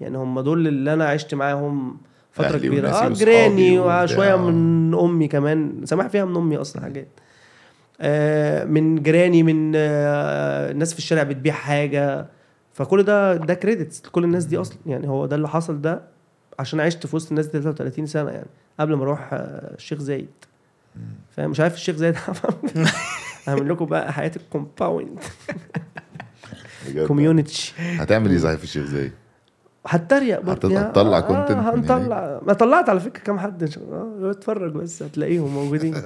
[0.00, 1.96] يعني هم دول اللي أنا عشت معاهم
[2.32, 2.88] فترة كبيرة.
[2.88, 2.90] آه
[3.78, 4.02] وبتاع.
[4.02, 5.80] وشوية من أمي كمان.
[5.84, 7.08] سماح فيها من أمي أصلا حاجات.
[8.00, 12.26] آه من جيراني من آه الناس في الشارع بتبيع حاجة.
[12.72, 14.78] فكل ده ده كريدتس لكل الناس دي أصلا.
[14.86, 16.02] يعني هو ده اللي حصل ده
[16.58, 18.46] عشان عشت في وسط الناس دي 33 سنة يعني
[18.80, 20.28] قبل ما أروح آه، الشيخ زايد.
[21.36, 22.14] فاهم مش عارف الشيخ زايد
[23.46, 25.18] هعمل لكم بقى حياة ال compound.
[27.06, 29.12] community هتعمل إيه صحيح في الشيخ زايد؟
[29.86, 30.68] هتريق برضه.
[30.68, 30.86] هت- يعني.
[30.88, 32.40] هتطلع آه، content من هنطلع.
[32.46, 33.96] ما طلعت على فكرة كام حد إن شاء الله.
[34.28, 35.94] آه اتفرج بس هتلاقيهم موجودين.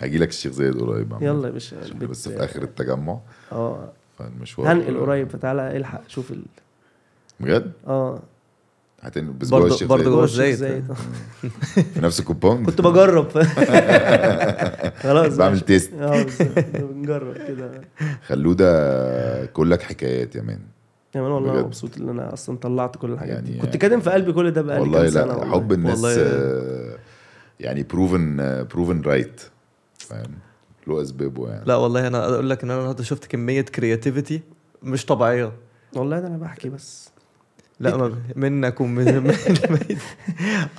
[0.00, 1.12] هجي لك الشيخ زايد قريب.
[1.20, 3.18] يلا يا باشا بس في آخر التجمع.
[3.52, 3.92] آه.
[4.18, 6.42] فالمشوار هنقل قريب فتعالى الحق شوف ال...
[7.40, 8.22] بجد؟ آه.
[9.04, 10.84] هتنقل بس جوه برضه الشيخ برضه جوه الشيخ الزيت زايد.
[11.94, 13.28] في نفس ال compound كنت بجرب.
[15.04, 15.36] خلاص.
[15.36, 15.60] بعمل.
[15.60, 15.92] test.
[15.92, 16.58] آه بالظبط.
[16.74, 17.80] بنجرب كده.
[18.26, 20.60] خلوه ده كلك حكايات يا man.
[21.12, 21.64] كمان والله بجد.
[21.64, 24.62] مبسوط إن أنا أصلا طلعت كل الحاجات يعني- دي كنت كاتم في قلبي كل ده
[24.62, 25.52] بقالي والله كام سنة لا والله.
[25.54, 26.16] حب الناس والله.
[26.22, 26.96] آه،
[27.60, 28.36] يعني proven
[28.74, 29.40] proven right
[29.98, 30.30] فاهم؟
[30.86, 31.64] له أسبابه يعني.
[31.66, 34.40] لا والله أنا أقول لك إن أنا النهارده شفت كمية creativity
[34.82, 35.52] مش طبيعية.
[35.96, 37.10] والله ده أنا بحكي بس.
[37.80, 39.34] لا ما منك ومن من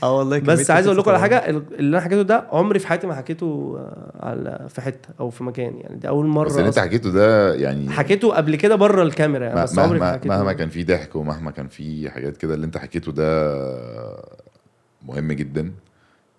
[0.04, 3.08] آه والله بس عايز أقول لكم على حاجة اللي أنا حكيته ده عمري في حياتي
[3.08, 5.78] ما حكيته آه، على في حتة أو في مكان.
[5.78, 6.80] يعني دي أول مرة بس اللي أنت.
[6.80, 10.36] حكيته ده يعني حكيته قبل كده بره الكاميرا يعني ما- بس عمري ما مهما حكيته.
[10.38, 13.56] مهما كان في ضحك ومهما كان في حاجات كده اللي أنت حكيته ده
[15.08, 15.72] مهم جدا.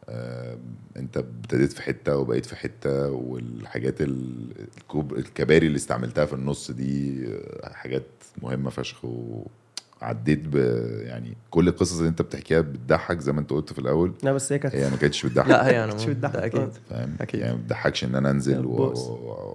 [0.09, 0.57] آه،
[0.97, 7.25] أنت ابتديت في حتة وبقيت في حتة والحاجات الكوب الكباري اللي استعملتها في النص دي
[7.63, 8.03] آه، حاجات
[8.43, 8.97] مهمة فشخ
[10.03, 10.55] وعديت ب
[11.03, 14.13] يعني كل القصص اللي انت بتحكيها بتضحك زي ما انت قلت في الأول.
[14.23, 15.49] لا بس هي كانت هي ما كانتش بتضحك.
[15.49, 16.69] لا هي أنا مش مو- بتضحك أكيد.
[16.91, 17.41] فاهم؟ أكيد.
[17.41, 18.95] يعني ما بتضحكش إن أنا أنزل و...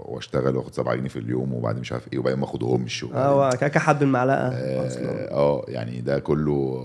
[0.05, 3.79] وأشتغل واخد 7 جنيه في اليوم وبعدين مش عارف إيه وبعدين ما اخدهمش آه كاكا
[3.79, 6.83] حب المعلقه آه آه، يعني ده كله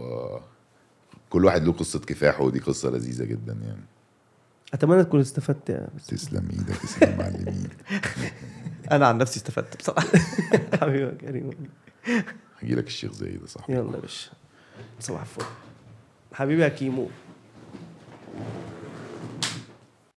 [1.31, 3.85] كل واحد له قصة كفاحه ودي قصة لذيذة جدا يعني.
[4.75, 7.69] أتمنى تكون استفدت يا بس تسلم إيدك تسلم المعلمين
[8.93, 10.07] أنا عن نفسي استفدت بصراحة.
[10.81, 11.51] حبيبي يا كريم.
[12.63, 13.73] هجي لك الشيخ زايد يا صاحبي.
[13.75, 14.31] يلا يا باشا.
[15.01, 15.45] صباح الفل.
[16.33, 17.09] حبيبي يا كيمو.